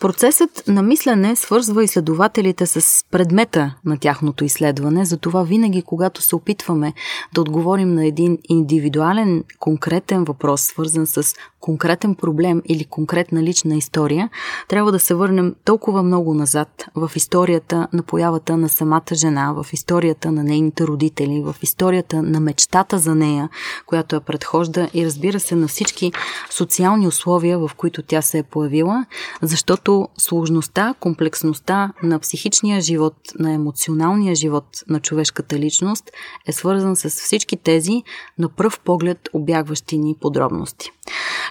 Процесът 0.00 0.62
на 0.66 0.82
мислене 0.82 1.36
свързва 1.36 1.84
изследователите 1.84 2.66
с 2.66 3.04
предмета 3.10 3.74
на 3.84 3.98
тяхното 3.98 4.44
изследване, 4.44 5.04
затова 5.04 5.42
винаги, 5.42 5.82
когато 5.82 6.22
се 6.22 6.36
опитваме 6.36 6.92
да 7.34 7.40
отговорим 7.40 7.94
на 7.94 8.06
един 8.06 8.38
индивидуален, 8.48 9.44
конкретен 9.58 10.24
въпрос, 10.24 10.62
свързан 10.62 11.06
с 11.06 11.34
конкретен 11.60 12.14
проблем 12.14 12.62
или 12.64 12.84
конкретна 12.84 13.42
лична 13.42 13.74
история, 13.74 14.30
трябва 14.68 14.92
да 14.92 14.98
се 14.98 15.14
върнем 15.14 15.54
толкова 15.64 16.02
много 16.02 16.34
назад 16.34 16.84
в 16.94 17.10
историята 17.16 17.88
на 17.92 18.02
появата 18.02 18.56
на 18.56 18.68
самата 18.68 19.14
жена, 19.14 19.52
в 19.52 19.66
историята 19.72 20.32
на 20.32 20.44
нейните 20.44 20.86
родители, 20.86 21.42
в 21.42 21.56
историята 21.62 22.22
на 22.22 22.40
мечтата 22.40 22.98
за 22.98 23.14
нея, 23.14 23.48
която 23.86 24.14
я 24.14 24.20
предхожда 24.20 24.88
и 24.94 25.06
разбира 25.06 25.40
се 25.40 25.54
на 25.54 25.68
всички 25.68 26.12
социални 26.50 27.06
условия, 27.06 27.58
в 27.58 27.70
които 27.76 28.02
тя 28.02 28.22
се 28.22 28.38
е 28.38 28.42
появила, 28.42 29.06
защото 29.46 30.08
сложността, 30.18 30.94
комплексността 31.00 31.92
на 32.02 32.18
психичния 32.18 32.80
живот, 32.80 33.14
на 33.38 33.52
емоционалния 33.52 34.34
живот 34.34 34.66
на 34.88 35.00
човешката 35.00 35.58
личност 35.58 36.10
е 36.46 36.52
свързан 36.52 36.96
с 36.96 37.10
всички 37.10 37.56
тези 37.56 38.02
на 38.38 38.48
пръв 38.48 38.80
поглед 38.80 39.28
обягващи 39.32 39.98
ни 39.98 40.16
подробности. 40.20 40.90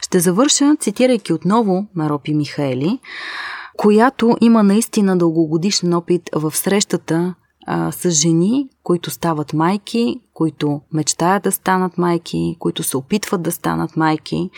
Ще 0.02 0.20
завърша, 0.20 0.76
цитирайки 0.80 1.34
отново 1.34 1.88
Маропи 1.96 2.34
Михаели, 2.34 3.00
която 3.78 4.38
има 4.42 4.64
наистина 4.64 5.18
дългогодишен 5.18 5.94
опит 5.94 6.30
в 6.34 6.56
срещата 6.56 7.36
с 7.92 8.12
жени, 8.12 8.70
които 8.84 9.12
стават 9.12 9.54
майки, 9.54 10.22
които 10.34 10.82
мечтаят 10.94 11.44
да 11.44 11.52
станат 11.52 11.98
майки, 11.98 12.56
които 12.60 12.84
се 12.84 12.98
опитват 12.98 13.42
да 13.42 13.52
станат 13.52 13.98
майки 13.98 14.50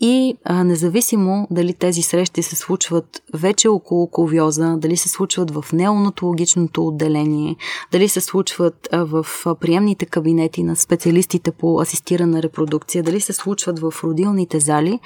и 0.00 0.34
а, 0.44 0.64
независимо 0.64 1.46
дали 1.50 1.74
тези 1.74 2.02
срещи 2.02 2.42
се 2.42 2.56
случват 2.56 3.22
вече 3.34 3.68
около 3.68 4.06
ковиоза, 4.06 4.76
дали 4.76 4.96
се 4.96 5.08
случват 5.08 5.50
в 5.50 5.64
неонатологичното 5.72 6.86
отделение, 6.86 7.56
дали 7.92 8.08
се 8.08 8.20
случват 8.20 8.88
а, 8.92 9.04
в 9.04 9.26
приемните 9.60 10.06
кабинети 10.06 10.62
на 10.62 10.76
специалистите 10.76 11.50
по 11.50 11.80
асистирана 11.80 12.42
репродукция, 12.42 13.02
дали 13.02 13.20
се 13.20 13.32
случват 13.32 13.78
в 13.78 13.94
родилните 14.04 14.60
зали, 14.60 15.00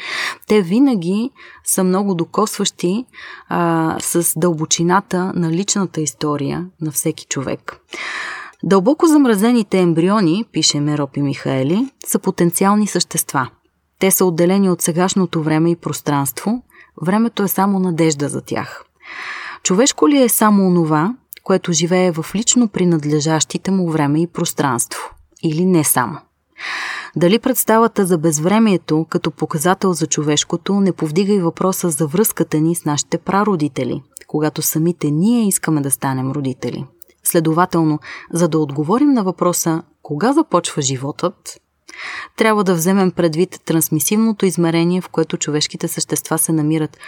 те 0.48 0.62
винаги 0.62 1.30
са 1.64 1.84
много 1.84 2.14
докосващи 2.14 3.06
а, 3.48 3.96
с 4.00 4.32
дълбочината 4.36 5.32
на 5.34 5.50
личната 5.50 6.00
история 6.00 6.66
на 6.80 6.90
всеки 6.90 7.26
човек. 7.26 7.76
Дълбоко 8.64 9.06
замразените 9.06 9.78
ембриони, 9.78 10.44
пише 10.52 10.80
Меропи 10.80 11.22
Михаели, 11.22 11.88
са 12.06 12.18
потенциални 12.18 12.86
същества– 12.86 13.50
те 14.02 14.10
са 14.10 14.24
отделени 14.24 14.70
от 14.70 14.82
сегашното 14.82 15.42
време 15.42 15.70
и 15.70 15.76
пространство. 15.76 16.62
Времето 17.02 17.42
е 17.42 17.48
само 17.48 17.78
надежда 17.78 18.28
за 18.28 18.40
тях. 18.40 18.84
Човешко 19.62 20.08
ли 20.08 20.22
е 20.22 20.28
само 20.28 20.66
онова, 20.66 21.14
което 21.42 21.72
живее 21.72 22.12
в 22.12 22.26
лично 22.34 22.68
принадлежащите 22.68 23.70
му 23.70 23.90
време 23.90 24.22
и 24.22 24.26
пространство? 24.26 25.00
Или 25.42 25.64
не 25.64 25.84
само? 25.84 26.18
Дали 27.16 27.38
представата 27.38 28.06
за 28.06 28.18
безвремието 28.18 29.06
като 29.10 29.30
показател 29.30 29.92
за 29.92 30.06
човешкото 30.06 30.80
не 30.80 30.92
повдига 30.92 31.32
и 31.32 31.40
въпроса 31.40 31.90
за 31.90 32.06
връзката 32.06 32.60
ни 32.60 32.74
с 32.74 32.84
нашите 32.84 33.18
прародители, 33.18 34.02
когато 34.26 34.62
самите 34.62 35.10
ние 35.10 35.48
искаме 35.48 35.80
да 35.80 35.90
станем 35.90 36.30
родители? 36.30 36.86
Следователно, 37.24 37.98
за 38.32 38.48
да 38.48 38.58
отговорим 38.58 39.12
на 39.12 39.24
въпроса 39.24 39.82
кога 40.02 40.32
започва 40.32 40.82
животът, 40.82 41.62
трябва 42.36 42.64
да 42.64 42.74
вземем 42.74 43.10
предвид 43.10 43.60
трансмисивното 43.64 44.46
измерение, 44.46 45.00
в 45.00 45.08
което 45.08 45.36
човешките 45.36 45.88
същества 45.88 46.38
се 46.38 46.52
намират 46.52 46.98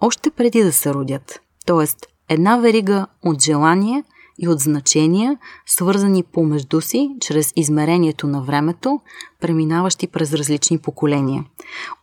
още 0.00 0.30
преди 0.30 0.62
да 0.62 0.72
се 0.72 0.94
родят. 0.94 1.40
Тоест, 1.66 2.06
една 2.28 2.56
верига 2.56 3.06
от 3.22 3.42
желания 3.42 4.04
и 4.38 4.48
от 4.48 4.60
значения, 4.60 5.38
свързани 5.66 6.22
помежду 6.22 6.80
си 6.80 7.10
чрез 7.20 7.52
измерението 7.56 8.26
на 8.26 8.42
времето, 8.42 9.00
преминаващи 9.40 10.06
през 10.06 10.32
различни 10.32 10.78
поколения. 10.78 11.44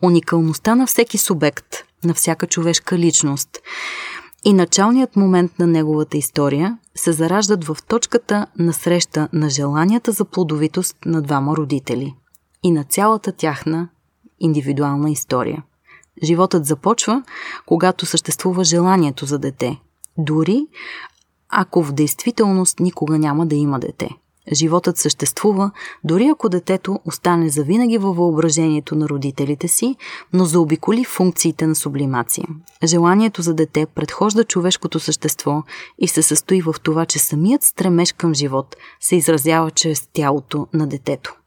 Уникалността 0.01 0.75
на 0.75 0.88
всеки 0.88 1.17
субект, 1.17 1.75
на 2.04 2.13
всяка 2.13 2.47
човешка 2.47 2.97
личност 2.97 3.49
и 4.45 4.54
началният 4.54 5.15
момент 5.15 5.60
на 5.60 5.67
неговата 5.67 6.17
история 6.17 6.77
се 6.95 7.12
зараждат 7.12 7.63
в 7.63 7.77
точката 7.88 8.47
на 8.60 8.73
среща 8.73 9.30
на 9.34 9.49
желанията 9.49 10.12
за 10.12 10.25
плодовитост 10.25 10.97
на 11.06 11.21
двама 11.21 11.56
родители 11.56 12.15
и 12.63 12.71
на 12.71 12.84
цялата 12.84 13.32
тяхна 13.32 13.89
индивидуална 14.39 15.12
история. 15.12 15.63
Животът 16.24 16.65
започва, 16.65 17.24
когато 17.65 18.06
съществува 18.06 18.63
желанието 18.63 19.26
за 19.26 19.39
дете, 19.39 19.82
дори 20.17 20.67
ако 21.50 21.84
в 21.84 21.91
действителност 21.91 22.80
никога 22.80 23.17
няма 23.17 23.45
да 23.45 23.56
има 23.56 23.80
дете. 23.80 24.10
Животът 24.54 24.97
съществува, 24.97 25.71
дори 26.04 26.28
ако 26.28 26.50
детето 26.50 27.00
остане 27.06 27.50
завинаги 27.50 27.97
във 27.97 28.15
въображението 28.15 28.95
на 28.95 29.10
родителите 29.10 29.67
си, 29.67 29.95
но 30.34 30.45
заобиколи 30.45 31.06
функциите 31.06 31.67
на 31.67 31.76
сублимация. 31.76 32.45
Желанието 32.84 33.41
за 33.41 33.54
дете 33.54 33.86
предхожда 33.86 34.43
човешкото 34.43 35.00
същество 35.00 35.63
и 36.00 36.08
се 36.08 36.24
състои 36.24 36.62
в 36.62 36.76
това, 36.84 37.06
че 37.06 37.19
самият 37.19 37.63
стремеж 37.63 38.13
към 38.13 38.34
живот 38.34 38.76
се 39.00 39.15
изразява 39.15 39.71
чрез 39.71 40.08
тялото 40.13 40.67
на 40.74 40.88
детето. 40.88 41.40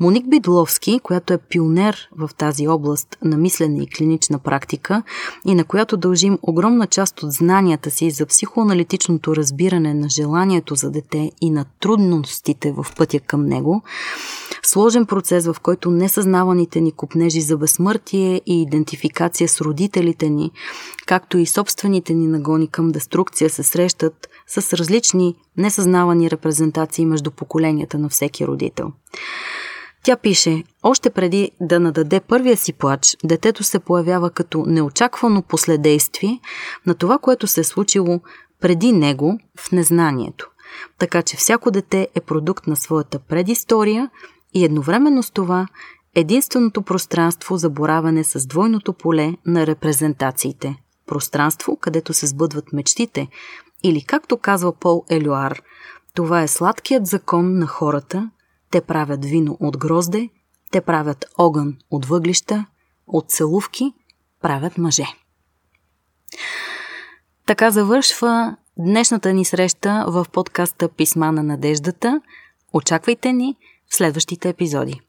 Моник 0.00 0.28
Бидловски, 0.28 1.00
която 1.02 1.32
е 1.32 1.38
пионер 1.38 2.08
в 2.18 2.30
тази 2.38 2.68
област 2.68 3.18
на 3.24 3.36
мислене 3.36 3.82
и 3.82 3.86
клинична 3.86 4.38
практика 4.38 5.02
и 5.46 5.54
на 5.54 5.64
която 5.64 5.96
дължим 5.96 6.38
огромна 6.42 6.86
част 6.86 7.22
от 7.22 7.32
знанията 7.32 7.90
си 7.90 8.10
за 8.10 8.26
психоаналитичното 8.26 9.36
разбиране 9.36 9.94
на 9.94 10.08
желанието 10.08 10.74
за 10.74 10.90
дете 10.90 11.32
и 11.40 11.50
на 11.50 11.64
трудностите 11.80 12.72
в 12.72 12.86
пътя 12.96 13.20
към 13.20 13.46
него, 13.46 13.82
сложен 14.62 15.06
процес, 15.06 15.46
в 15.46 15.56
който 15.62 15.90
несъзнаваните 15.90 16.80
ни 16.80 16.92
купнежи 16.92 17.40
за 17.40 17.56
безсмъртие 17.56 18.40
и 18.46 18.62
идентификация 18.62 19.48
с 19.48 19.60
родителите 19.60 20.30
ни, 20.30 20.50
както 21.06 21.38
и 21.38 21.46
собствените 21.46 22.14
ни 22.14 22.26
нагони 22.26 22.68
към 22.68 22.90
деструкция 22.90 23.50
се 23.50 23.62
срещат 23.62 24.28
с 24.46 24.72
различни 24.72 25.36
несъзнавани 25.56 26.30
репрезентации 26.30 27.06
между 27.06 27.30
поколенията 27.30 27.98
на 27.98 28.08
всеки 28.08 28.46
родител. 28.46 28.92
Тя 30.04 30.16
пише, 30.16 30.64
още 30.82 31.10
преди 31.10 31.50
да 31.60 31.80
нададе 31.80 32.20
първия 32.20 32.56
си 32.56 32.72
плач, 32.72 33.16
детето 33.24 33.64
се 33.64 33.78
появява 33.78 34.30
като 34.30 34.64
неочаквано 34.66 35.42
последействие 35.42 36.40
на 36.86 36.94
това, 36.94 37.18
което 37.18 37.46
се 37.46 37.60
е 37.60 37.64
случило 37.64 38.20
преди 38.60 38.92
него 38.92 39.38
в 39.58 39.72
незнанието. 39.72 40.50
Така 40.98 41.22
че 41.22 41.36
всяко 41.36 41.70
дете 41.70 42.08
е 42.14 42.20
продукт 42.20 42.66
на 42.66 42.76
своята 42.76 43.18
предистория 43.18 44.10
и 44.54 44.64
едновременно 44.64 45.22
с 45.22 45.30
това 45.30 45.66
единственото 46.14 46.82
пространство 46.82 47.56
за 47.56 47.70
бораване 47.70 48.24
с 48.24 48.46
двойното 48.46 48.92
поле 48.92 49.34
на 49.46 49.66
репрезентациите. 49.66 50.76
Пространство, 51.06 51.76
където 51.76 52.12
се 52.12 52.26
сбъдват 52.26 52.72
мечтите, 52.72 53.28
или 53.82 54.04
както 54.04 54.36
казва 54.36 54.72
Пол 54.72 55.04
Елюар, 55.10 55.62
Това 56.14 56.42
е 56.42 56.48
сладкият 56.48 57.06
закон 57.06 57.58
на 57.58 57.66
хората. 57.66 58.30
Те 58.70 58.80
правят 58.80 59.24
вино 59.24 59.56
от 59.60 59.78
грозде, 59.78 60.28
те 60.70 60.80
правят 60.80 61.24
огън 61.38 61.76
от 61.90 62.06
въглища, 62.06 62.66
от 63.06 63.30
целувки 63.30 63.92
правят 64.42 64.78
мъже. 64.78 65.06
Така 67.46 67.70
завършва 67.70 68.56
днешната 68.78 69.32
ни 69.32 69.44
среща 69.44 70.04
в 70.08 70.26
подкаста 70.32 70.88
Писма 70.88 71.32
на 71.32 71.42
надеждата. 71.42 72.20
Очаквайте 72.72 73.32
ни 73.32 73.56
в 73.90 73.94
следващите 73.94 74.48
епизоди. 74.48 75.00